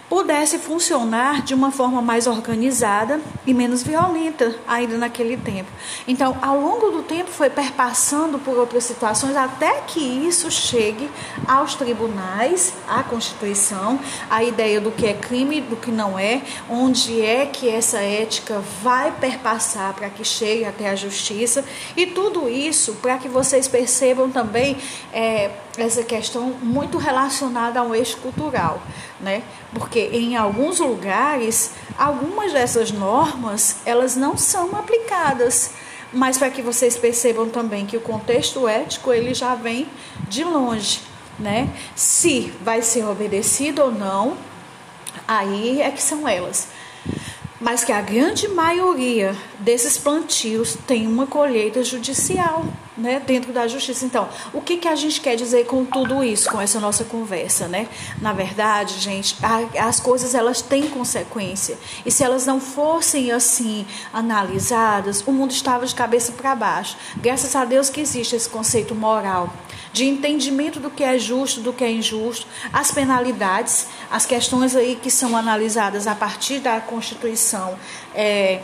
pudesse 0.09 0.59
funcionar 0.59 1.42
de 1.42 1.53
uma 1.53 1.71
forma 1.71 2.01
mais 2.01 2.27
organizada 2.27 3.21
e 3.45 3.53
menos 3.53 3.83
violenta 3.83 4.55
ainda 4.66 4.97
naquele 4.97 5.37
tempo. 5.37 5.71
Então, 6.07 6.37
ao 6.40 6.61
longo 6.61 6.90
do 6.90 7.03
tempo 7.03 7.31
foi 7.31 7.51
perpassando 7.51 8.38
por 8.38 8.57
outras 8.57 8.85
situações 8.85 9.35
até 9.37 9.81
que 9.81 10.01
isso 10.01 10.51
chegue 10.51 11.11
aos 11.47 11.75
tribunais, 11.75 12.73
à 12.88 13.03
Constituição, 13.03 13.99
a 14.31 14.45
ideia 14.45 14.81
do 14.81 14.92
que 14.92 15.07
é 15.07 15.14
crime, 15.14 15.61
do 15.61 15.77
que 15.77 15.90
não 15.90 16.19
é, 16.19 16.42
onde 16.71 17.21
é 17.21 17.47
que 17.47 17.69
essa 17.69 17.99
ética 17.99 18.62
vai 18.83 19.11
perpassar 19.11 19.92
para 19.95 20.09
que 20.09 20.25
chegue 20.25 20.64
até 20.64 20.88
a 20.88 20.95
justiça 20.95 21.64
e 21.97 22.07
tudo 22.07 22.49
isso 22.49 22.95
para 23.03 23.19
que 23.19 23.29
vocês 23.29 23.66
percebam 23.66 24.31
também 24.31 24.77
é, 25.12 25.51
essa 25.77 26.03
questão 26.03 26.55
muito 26.62 26.97
relacionada 26.99 27.81
ao 27.81 27.95
eixo 27.95 28.16
cultural, 28.19 28.81
né? 29.21 29.42
Porque 29.73 29.95
em 29.98 30.37
alguns 30.37 30.80
lugares, 30.80 31.72
algumas 31.98 32.52
dessas 32.52 32.90
normas, 32.90 33.76
elas 33.85 34.16
não 34.16 34.37
são 34.37 34.76
aplicadas. 34.76 35.70
Mas 36.12 36.38
para 36.38 36.50
que 36.50 36.62
vocês 36.62 36.96
percebam 36.96 37.48
também 37.48 37.85
que 37.85 37.96
o 37.96 38.00
contexto 38.00 38.66
ético, 38.68 39.12
ele 39.12 39.35
já 39.35 39.54
vem 39.54 39.88
de 40.28 40.44
longe, 40.44 41.00
né? 41.38 41.68
Se 41.94 42.52
vai 42.62 42.80
ser 42.80 43.04
obedecido 43.04 43.82
ou 43.82 43.92
não, 43.92 44.37
aí 45.26 45.82
é 45.82 45.90
que 45.90 46.02
são 46.02 46.26
elas 46.28 46.68
mas 47.61 47.85
que 47.85 47.92
a 47.92 48.01
grande 48.01 48.49
maioria 48.49 49.35
desses 49.59 49.97
plantios 49.97 50.77
tem 50.87 51.07
uma 51.07 51.27
colheita 51.27 51.83
judicial, 51.83 52.64
né, 52.97 53.21
dentro 53.25 53.53
da 53.53 53.69
justiça. 53.69 54.05
Então, 54.05 54.29
o 54.53 54.61
que, 54.61 54.79
que 54.79 54.88
a 54.88 54.95
gente 54.95 55.21
quer 55.21 55.37
dizer 55.37 55.66
com 55.66 55.85
tudo 55.85 56.25
isso, 56.25 56.51
com 56.51 56.61
essa 56.61 56.81
nossa 56.81 57.05
conversa, 57.05 57.69
né? 57.69 57.88
Na 58.21 58.33
verdade, 58.33 58.99
gente, 58.99 59.37
a, 59.42 59.87
as 59.87 60.01
coisas 60.01 60.35
elas 60.35 60.62
têm 60.62 60.88
consequência. 60.88 61.79
E 62.05 62.11
se 62.11 62.25
elas 62.25 62.47
não 62.47 62.61
fossem 62.61 63.31
assim 63.33 63.87
analisadas, 64.12 65.23
o 65.27 65.33
mundo 65.33 65.51
estava 65.51 65.87
de 65.87 65.95
cabeça 65.95 66.33
para 66.33 66.55
baixo. 66.55 66.97
Graças 67.16 67.55
a 67.55 67.64
Deus 67.64 67.90
que 67.90 68.01
existe 68.01 68.35
esse 68.35 68.49
conceito 68.49 68.95
moral 68.95 69.53
de 69.96 70.04
entendimento 70.04 70.78
do 70.78 70.90
que 70.90 71.02
é 71.02 71.18
justo, 71.18 71.62
do 71.62 71.72
que 71.72 71.82
é 71.82 71.90
injusto, 71.90 72.46
as 72.70 72.90
penalidades, 72.90 73.87
as 74.11 74.26
questões 74.26 74.76
aí 74.76 74.94
que 74.94 75.11
são 75.11 75.35
analisadas 75.35 76.06
a 76.06 76.14
partir 76.14 76.59
da 76.59 76.78
Constituição. 76.82 77.78
É, 78.14 78.61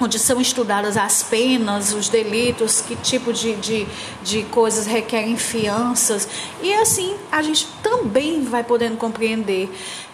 onde 0.00 0.18
são 0.18 0.40
estudadas 0.40 0.96
as 0.96 1.22
penas, 1.22 1.92
os 1.92 2.08
delitos, 2.08 2.80
que 2.80 2.96
tipo 2.96 3.34
de, 3.34 3.54
de, 3.56 3.86
de 4.22 4.44
coisas 4.44 4.86
requerem 4.86 5.36
fianças. 5.36 6.26
E 6.62 6.72
assim 6.72 7.14
a 7.30 7.42
gente 7.42 7.68
também 7.82 8.42
vai 8.42 8.64
podendo 8.64 8.96
compreender 8.96 9.70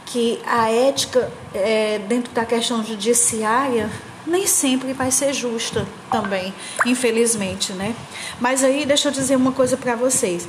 que 0.07 0.41
a 0.45 0.73
ética 0.73 1.33
é, 1.55 2.01
dentro 2.01 2.33
da 2.33 2.45
questão 2.45 2.85
judiciária 2.85 3.89
nem 4.27 4.47
sempre 4.47 4.93
vai 4.93 5.11
ser 5.11 5.33
justa 5.33 5.87
também, 6.11 6.53
infelizmente, 6.87 7.73
né? 7.73 7.95
Mas 8.41 8.63
aí 8.63 8.87
deixa 8.87 9.09
eu 9.09 9.13
dizer 9.13 9.37
uma 9.37 9.53
coisa 9.53 9.77
para 9.77 9.97
vocês 9.97 10.49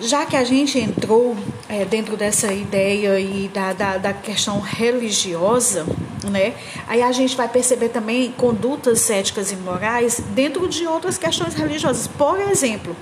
já 0.00 0.24
que 0.24 0.36
a 0.36 0.44
gente 0.44 0.78
entrou 0.78 1.36
é, 1.68 1.84
dentro 1.84 2.16
dessa 2.16 2.52
ideia 2.52 3.18
e 3.18 3.48
da, 3.48 3.72
da, 3.72 3.98
da, 3.98 4.12
questão 4.12 4.60
religiosa, 4.60 5.84
né, 6.30 6.54
aí 6.86 7.02
a 7.02 7.10
gente 7.12 7.36
vai 7.36 7.48
perceber 7.48 7.88
também 7.88 8.32
condutas 8.32 9.10
éticas 9.10 9.50
e 9.50 9.56
morais 9.56 10.22
dentro 10.30 10.68
de 10.68 10.86
outras 10.86 11.18
questões 11.18 11.54
religiosas. 11.54 12.06
Por 12.06 12.38
exemplo, 12.40 12.94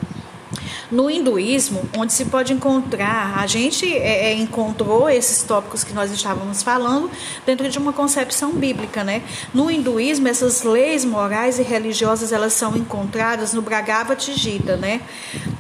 no 0.91 1.11
hinduísmo, 1.11 1.89
onde 1.97 2.13
se 2.13 2.27
pode 2.27 2.53
encontrar, 2.53 3.39
a 3.39 3.47
gente 3.47 3.87
é, 3.87 4.31
é, 4.31 4.35
encontrou 4.35 5.09
esses 5.09 5.43
tópicos 5.43 5.83
que 5.83 5.93
nós 5.93 6.11
estávamos 6.11 6.63
falando 6.63 7.11
dentro 7.45 7.69
de 7.69 7.79
uma 7.79 7.93
concepção 7.93 8.53
bíblica, 8.53 9.03
né? 9.03 9.23
No 9.53 9.71
hinduísmo, 9.71 10.29
essas 10.29 10.63
leis 10.63 11.05
morais 11.05 11.59
e 11.59 11.63
religiosas 11.63 12.33
elas 12.33 12.53
são 12.53 12.77
encontradas 12.77 13.53
no 13.53 13.63
Bhagavad 13.63 14.33
Gita, 14.33 14.77
né? 14.77 15.01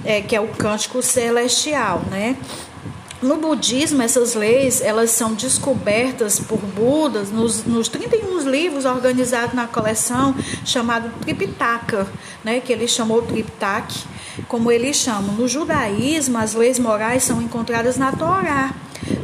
É, 0.04 0.20
que 0.20 0.36
é 0.36 0.40
o 0.40 0.48
cântico 0.48 1.02
celestial, 1.02 2.02
né? 2.10 2.36
No 3.22 3.36
budismo, 3.36 4.02
essas 4.02 4.34
leis 4.34 4.82
elas 4.82 5.10
são 5.10 5.32
descobertas 5.32 6.38
por 6.38 6.58
Budas 6.58 7.30
nos, 7.30 7.64
nos 7.64 7.88
31 7.88 8.48
livros 8.48 8.84
organizados 8.84 9.54
na 9.54 9.66
coleção 9.66 10.34
chamado 10.64 11.10
Tripitaka, 11.20 12.06
né, 12.44 12.60
que 12.60 12.72
ele 12.72 12.86
chamou 12.86 13.22
Triptak, 13.22 14.04
como 14.48 14.70
eles 14.70 14.96
chamam. 14.96 15.34
No 15.34 15.48
judaísmo, 15.48 16.36
as 16.36 16.54
leis 16.54 16.78
morais 16.78 17.22
são 17.22 17.40
encontradas 17.40 17.96
na 17.96 18.12
Torá. 18.12 18.74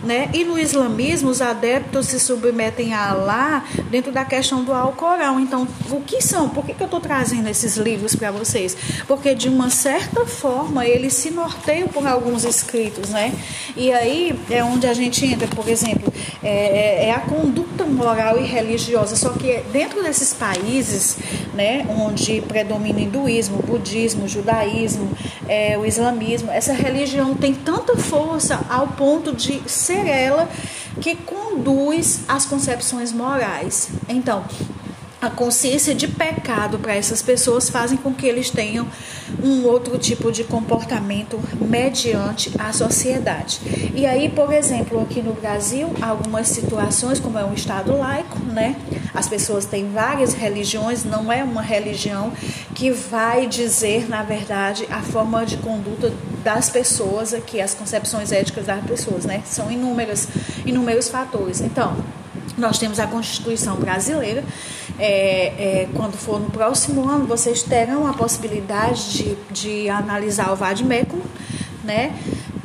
Né? 0.02 0.30
E 0.32 0.44
no 0.44 0.58
islamismo, 0.58 1.30
os 1.30 1.40
adeptos 1.40 2.06
se 2.06 2.18
submetem 2.18 2.92
a 2.92 3.10
Allah 3.10 3.64
dentro 3.90 4.12
da 4.12 4.24
questão 4.24 4.64
do 4.64 4.72
Alcorão. 4.72 5.38
Então, 5.38 5.66
o 5.90 6.00
que 6.00 6.20
são? 6.20 6.48
Por 6.48 6.64
que, 6.64 6.74
que 6.74 6.82
eu 6.82 6.86
estou 6.86 7.00
trazendo 7.00 7.48
esses 7.48 7.76
livros 7.76 8.16
para 8.16 8.30
vocês? 8.30 8.76
Porque, 9.06 9.34
de 9.34 9.48
uma 9.48 9.70
certa 9.70 10.26
forma, 10.26 10.86
eles 10.86 11.14
se 11.14 11.30
norteiam 11.30 11.88
por 11.88 12.06
alguns 12.06 12.44
escritos. 12.44 13.10
Né? 13.10 13.32
E 13.76 13.92
aí 13.92 14.38
é 14.50 14.62
onde 14.64 14.86
a 14.86 14.94
gente 14.94 15.24
entra, 15.24 15.46
por 15.48 15.68
exemplo, 15.68 16.12
é, 16.42 16.48
é, 16.48 17.08
é 17.08 17.10
a 17.12 17.20
conduta 17.20 17.84
moral 17.84 18.38
e 18.38 18.46
religiosa. 18.46 19.16
Só 19.16 19.30
que 19.30 19.62
dentro 19.72 20.02
desses 20.02 20.32
países 20.32 21.16
né, 21.54 21.86
onde 21.88 22.40
predomina 22.42 22.98
o 22.98 23.02
hinduísmo, 23.02 23.58
o 23.58 23.62
budismo, 23.62 24.24
o 24.24 24.28
judaísmo, 24.28 25.10
é, 25.48 25.78
o 25.78 25.84
islamismo, 25.84 26.50
essa 26.50 26.72
religião 26.72 27.34
tem 27.34 27.54
tanta 27.54 27.96
força 27.96 28.60
ao 28.68 28.88
ponto 28.88 29.34
de 29.34 29.62
ser 29.72 30.06
ela 30.06 30.48
que 31.00 31.16
conduz 31.16 32.20
as 32.28 32.44
concepções 32.46 33.12
morais. 33.12 33.88
Então, 34.08 34.44
a 35.22 35.30
consciência 35.30 35.94
de 35.94 36.08
pecado 36.08 36.80
para 36.80 36.96
essas 36.96 37.22
pessoas 37.22 37.70
fazem 37.70 37.96
com 37.96 38.12
que 38.12 38.26
eles 38.26 38.50
tenham 38.50 38.88
um 39.40 39.64
outro 39.64 39.96
tipo 39.96 40.32
de 40.32 40.42
comportamento 40.42 41.38
mediante 41.60 42.50
a 42.58 42.72
sociedade. 42.72 43.60
E 43.94 44.04
aí, 44.04 44.28
por 44.28 44.52
exemplo, 44.52 45.00
aqui 45.00 45.22
no 45.22 45.32
Brasil, 45.32 45.94
algumas 46.02 46.48
situações, 46.48 47.20
como 47.20 47.38
é 47.38 47.44
um 47.44 47.54
estado 47.54 47.96
laico, 47.96 48.36
né? 48.40 48.74
As 49.14 49.28
pessoas 49.28 49.64
têm 49.64 49.92
várias 49.92 50.34
religiões, 50.34 51.04
não 51.04 51.30
é 51.30 51.44
uma 51.44 51.62
religião 51.62 52.32
que 52.74 52.90
vai 52.90 53.46
dizer, 53.46 54.08
na 54.08 54.24
verdade, 54.24 54.88
a 54.90 55.02
forma 55.02 55.46
de 55.46 55.56
conduta 55.58 56.12
das 56.42 56.70
pessoas 56.70 57.32
aqui, 57.32 57.60
as 57.60 57.74
concepções 57.74 58.32
éticas 58.32 58.66
das 58.66 58.84
pessoas, 58.84 59.24
né? 59.24 59.42
São 59.44 59.70
inúmeras, 59.70 60.28
inúmeros 60.64 61.08
fatores. 61.08 61.60
Então, 61.60 61.96
nós 62.56 62.78
temos 62.78 62.98
a 62.98 63.06
Constituição 63.06 63.76
brasileira. 63.76 64.44
É, 64.98 65.06
é, 65.06 65.88
quando 65.94 66.16
for 66.16 66.38
no 66.40 66.50
próximo 66.50 67.08
ano, 67.08 67.26
vocês 67.26 67.62
terão 67.62 68.06
a 68.06 68.12
possibilidade 68.12 69.12
de, 69.12 69.36
de 69.50 69.88
analisar 69.88 70.52
o 70.52 70.56
Vademecum, 70.56 71.20
né? 71.82 72.14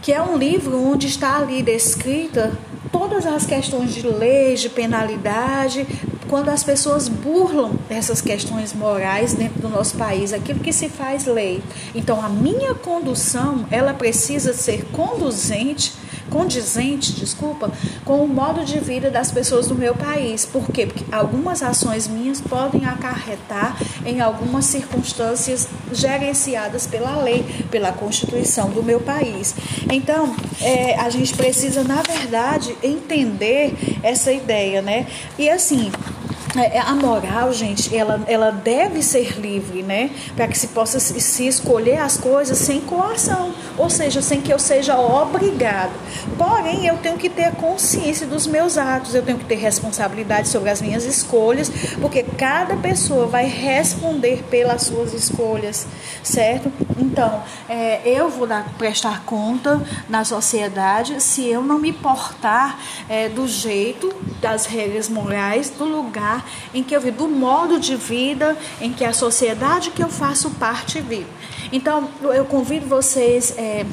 que 0.02 0.14
é 0.14 0.22
um 0.22 0.38
livro 0.38 0.82
onde 0.82 1.08
está 1.08 1.38
ali 1.38 1.62
descrita 1.62 2.58
todas 2.92 3.26
as 3.26 3.46
questões 3.46 3.94
de 3.94 4.08
leis, 4.08 4.62
de 4.62 4.70
penalidade, 4.70 5.86
quando 6.30 6.50
as 6.50 6.64
pessoas 6.64 7.08
burlam 7.08 7.72
essas 7.90 8.22
questões 8.22 8.74
morais 8.74 9.34
dentro 9.34 9.62
do 9.62 9.70
nosso 9.70 9.96
país, 9.98 10.34
aquilo 10.34 10.60
que 10.60 10.74
se 10.74 10.90
faz 10.90 11.26
lei. 11.26 11.62
Então, 11.96 12.22
a 12.24 12.30
minha 12.30 12.74
condução, 12.74 13.66
ela 13.72 13.94
precisa 13.94 14.54
ser 14.54 14.86
conduzente 14.92 15.94
condizente, 16.30 17.14
desculpa, 17.14 17.72
com 18.06 18.24
o 18.24 18.28
modo 18.28 18.64
de 18.64 18.80
vida 18.80 19.10
das 19.10 19.32
pessoas 19.32 19.68
do 19.68 19.76
meu 19.76 19.96
país. 19.96 20.46
Por 20.46 20.70
quê? 20.72 20.86
Porque 20.86 21.04
algumas 21.12 21.64
ações 21.64 22.08
minhas 22.08 22.42
podem 22.42 22.86
acarretar 22.86 23.78
em 24.06 24.22
algumas 24.22 24.66
circunstâncias 24.66 25.68
gerenciadas 25.92 26.86
pela 26.86 27.22
lei, 27.22 27.44
pela 27.72 27.92
Constituição 27.92 28.70
do 28.70 28.84
meu 28.84 29.00
país. 29.00 29.56
Então, 29.92 30.36
é, 30.62 30.96
a 31.00 31.10
gente 31.10 31.34
precisa, 31.34 31.84
na 31.84 32.02
verdade, 32.02 32.76
entender 32.84 34.00
essa 34.04 34.32
ideia, 34.32 34.82
né? 34.82 35.08
E 35.38 35.50
assim, 35.50 35.92
a 36.64 36.96
moral, 36.96 37.54
gente, 37.54 37.96
ela, 37.96 38.22
ela 38.28 38.52
deve 38.52 39.02
ser 39.04 39.40
livre, 39.40 39.84
né? 39.84 40.10
Para 40.36 40.48
que 40.48 40.58
se 40.58 40.68
possa 40.70 41.00
se 41.00 41.48
escolher 41.48 42.00
as 42.00 42.18
coisas 42.18 42.58
sem 42.58 42.82
coação, 42.82 43.54
ou 43.78 43.90
seja, 43.90 44.22
sem 44.22 44.42
que 44.42 44.52
eu 44.52 44.60
seja 44.60 44.98
obrigado. 44.98 45.92
Porém, 46.38 46.86
eu 46.86 46.98
tenho 46.98 47.18
que 47.18 47.30
ter 47.30 47.52
consciência 47.56 48.26
dos 48.26 48.48
meus 48.48 48.78
atos, 48.78 49.14
eu 49.14 49.24
tenho 49.24 49.38
que 49.38 49.46
ter 49.46 49.56
responsabilidade 49.56 50.48
sobre 50.48 50.70
as 50.70 50.82
minhas 50.82 51.06
escolhas, 51.06 51.72
porque 52.02 52.24
cada 52.24 52.76
pessoa 52.78 53.28
vai 53.28 53.46
responder 53.46 54.44
pelas 54.50 54.84
suas 54.84 55.14
escolhas, 55.14 55.86
certo? 56.24 56.72
Então, 56.98 57.44
é, 57.70 58.02
eu 58.06 58.30
vou 58.30 58.48
dar, 58.48 58.68
prestar 58.78 59.24
conta 59.26 59.82
na 60.10 60.24
sociedade 60.24 61.22
se 61.22 61.48
eu 61.48 61.62
não 61.62 61.80
me 61.80 61.94
portar 61.94 62.80
é, 63.10 63.30
do 63.30 63.48
jeito, 63.48 64.14
das 64.42 64.66
regras 64.66 65.10
morais, 65.10 65.70
do 65.70 65.86
lugar 65.86 66.47
em 66.74 66.84
que 66.84 66.96
eu 66.96 67.02
vivo, 67.02 67.18
do 67.18 67.28
modo 67.28 67.80
de 67.80 67.96
vida 67.96 68.58
em 68.82 68.92
que 68.92 69.04
a 69.04 69.14
sociedade 69.14 69.92
que 69.92 70.04
eu 70.04 70.10
faço 70.10 70.52
parte 70.52 71.02
vive. 71.02 71.28
Então, 71.72 72.10
eu 72.22 72.46
convido 72.46 72.86
vocês. 72.88 73.54
É, 73.58 73.86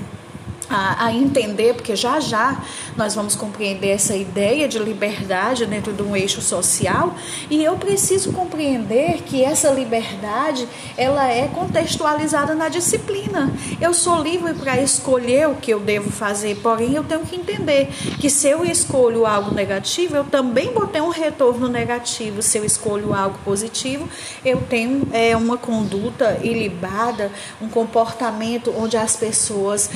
a, 0.69 1.07
a, 1.07 1.13
entender, 1.13 1.75
porque 1.75 1.95
já 1.97 2.21
já 2.21 2.63
nós 2.97 3.15
vamos 3.15 3.35
compreender 3.35 3.89
essa 3.89 4.17
ideia 4.17 4.69
de 4.69 4.79
liberdade 4.79 5.67
dentro 5.67 5.93
de 5.93 6.03
um 6.03 6.17
eixo 6.17 6.41
social, 6.41 7.15
e 7.51 7.63
eu 7.63 7.77
preciso 7.77 8.33
compreender 8.33 9.23
que 9.23 9.43
essa 9.45 9.71
liberdade 9.71 10.69
ela 10.97 11.29
é 11.29 11.49
contextualizada 11.49 12.55
na 12.55 12.69
disciplina. 12.69 13.53
Eu 13.81 13.93
sou 13.93 14.23
livre 14.23 14.55
para 14.55 14.81
escolher 14.81 15.49
o 15.49 15.55
que 15.55 15.73
eu 15.73 15.81
devo 15.81 16.11
fazer, 16.11 16.57
porém 16.57 16.95
eu 16.95 17.05
tenho 17.05 17.21
que 17.21 17.37
entender 17.37 17.89
que 18.21 18.31
se 18.31 18.49
eu 18.49 18.65
escolho 18.65 19.27
algo 19.27 19.55
negativo, 19.55 20.17
eu 20.17 20.25
também 20.25 20.73
vou 20.73 20.87
ter 20.87 21.03
um 21.03 21.11
retorno 21.11 21.69
negativo. 21.69 22.43
Se 22.43 22.59
eu 22.59 22.65
escolho 22.65 23.15
algo 23.15 23.39
positivo, 23.45 24.09
eu 24.45 24.61
tenho 24.63 25.07
é, 25.13 25.37
uma 25.37 25.57
conduta 25.57 26.39
ilibada, 26.43 27.31
um 27.61 27.69
comportamento 27.69 28.75
onde 28.77 28.97
as 28.97 29.17
pessoas 29.17 29.91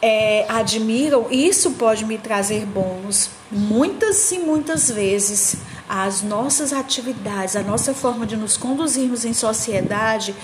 é, 0.00 0.44
admiram, 0.48 1.26
isso 1.30 1.72
pode 1.72 2.04
me 2.04 2.18
trazer 2.18 2.66
bônus. 2.66 3.30
Muitas 3.50 4.30
e 4.32 4.38
muitas 4.38 4.90
vezes 4.90 5.56
as 5.88 6.22
nossas 6.22 6.72
atividades, 6.72 7.56
a 7.56 7.62
nossa 7.62 7.94
forma 7.94 8.26
de 8.26 8.36
nos 8.36 8.56
conduzirmos 8.56 9.24
em 9.24 9.32
sociedade, 9.32 10.34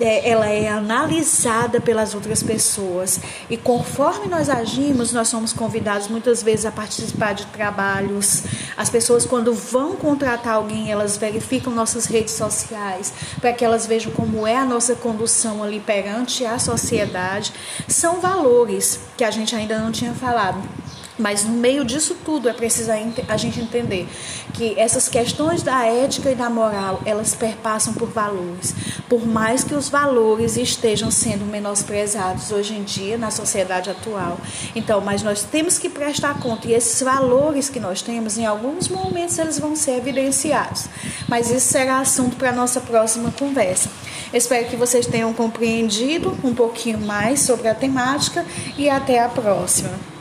é, 0.00 0.28
ela 0.28 0.48
é 0.48 0.68
analisada 0.68 1.80
pelas 1.80 2.14
outras 2.14 2.42
pessoas. 2.42 3.20
E 3.48 3.56
conforme 3.56 4.26
nós 4.26 4.48
agimos, 4.48 5.12
nós 5.12 5.28
somos 5.28 5.52
convidados 5.52 6.08
muitas 6.08 6.42
vezes 6.42 6.66
a 6.66 6.72
participar 6.72 7.34
de 7.34 7.46
trabalhos. 7.46 8.42
As 8.76 8.90
pessoas, 8.90 9.24
quando 9.24 9.54
vão 9.54 9.96
contratar 9.96 10.54
alguém, 10.54 10.90
elas 10.90 11.16
verificam 11.16 11.72
nossas 11.72 12.06
redes 12.06 12.34
sociais 12.34 13.12
para 13.40 13.52
que 13.52 13.64
elas 13.64 13.86
vejam 13.86 14.12
como 14.12 14.46
é 14.46 14.56
a 14.56 14.64
nossa 14.64 14.94
condução 14.94 15.62
ali 15.62 15.80
perante 15.80 16.44
a 16.44 16.58
sociedade. 16.58 17.52
São 17.86 18.20
valores 18.20 19.00
que 19.16 19.24
a 19.24 19.30
gente 19.30 19.54
ainda 19.54 19.78
não 19.78 19.92
tinha 19.92 20.12
falado. 20.12 20.87
Mas 21.18 21.44
no 21.44 21.52
meio 21.52 21.84
disso 21.84 22.16
tudo 22.24 22.48
é 22.48 22.52
preciso 22.52 22.90
a 23.28 23.36
gente 23.36 23.60
entender 23.60 24.08
que 24.54 24.78
essas 24.78 25.08
questões 25.08 25.62
da 25.62 25.84
ética 25.84 26.30
e 26.30 26.34
da 26.34 26.48
moral, 26.48 27.02
elas 27.04 27.34
perpassam 27.34 27.92
por 27.94 28.08
valores. 28.08 28.74
Por 29.08 29.26
mais 29.26 29.64
que 29.64 29.74
os 29.74 29.88
valores 29.88 30.56
estejam 30.56 31.10
sendo 31.10 31.44
menosprezados 31.44 32.50
hoje 32.52 32.74
em 32.74 32.84
dia 32.84 33.18
na 33.18 33.30
sociedade 33.30 33.90
atual. 33.90 34.38
Então, 34.74 35.00
mas 35.00 35.22
nós 35.22 35.42
temos 35.42 35.78
que 35.78 35.88
prestar 35.88 36.38
conta 36.38 36.68
e 36.68 36.74
esses 36.74 37.02
valores 37.02 37.68
que 37.68 37.80
nós 37.80 38.02
temos, 38.02 38.38
em 38.38 38.46
alguns 38.46 38.88
momentos 38.88 39.38
eles 39.38 39.58
vão 39.58 39.74
ser 39.74 39.96
evidenciados. 39.96 40.86
Mas 41.28 41.50
isso 41.50 41.68
será 41.68 42.00
assunto 42.00 42.36
para 42.36 42.50
a 42.50 42.52
nossa 42.52 42.80
próxima 42.80 43.30
conversa. 43.32 43.90
Espero 44.32 44.68
que 44.68 44.76
vocês 44.76 45.06
tenham 45.06 45.32
compreendido 45.32 46.36
um 46.44 46.54
pouquinho 46.54 46.98
mais 46.98 47.40
sobre 47.40 47.68
a 47.68 47.74
temática 47.74 48.44
e 48.76 48.88
até 48.88 49.20
a 49.20 49.28
próxima. 49.28 50.17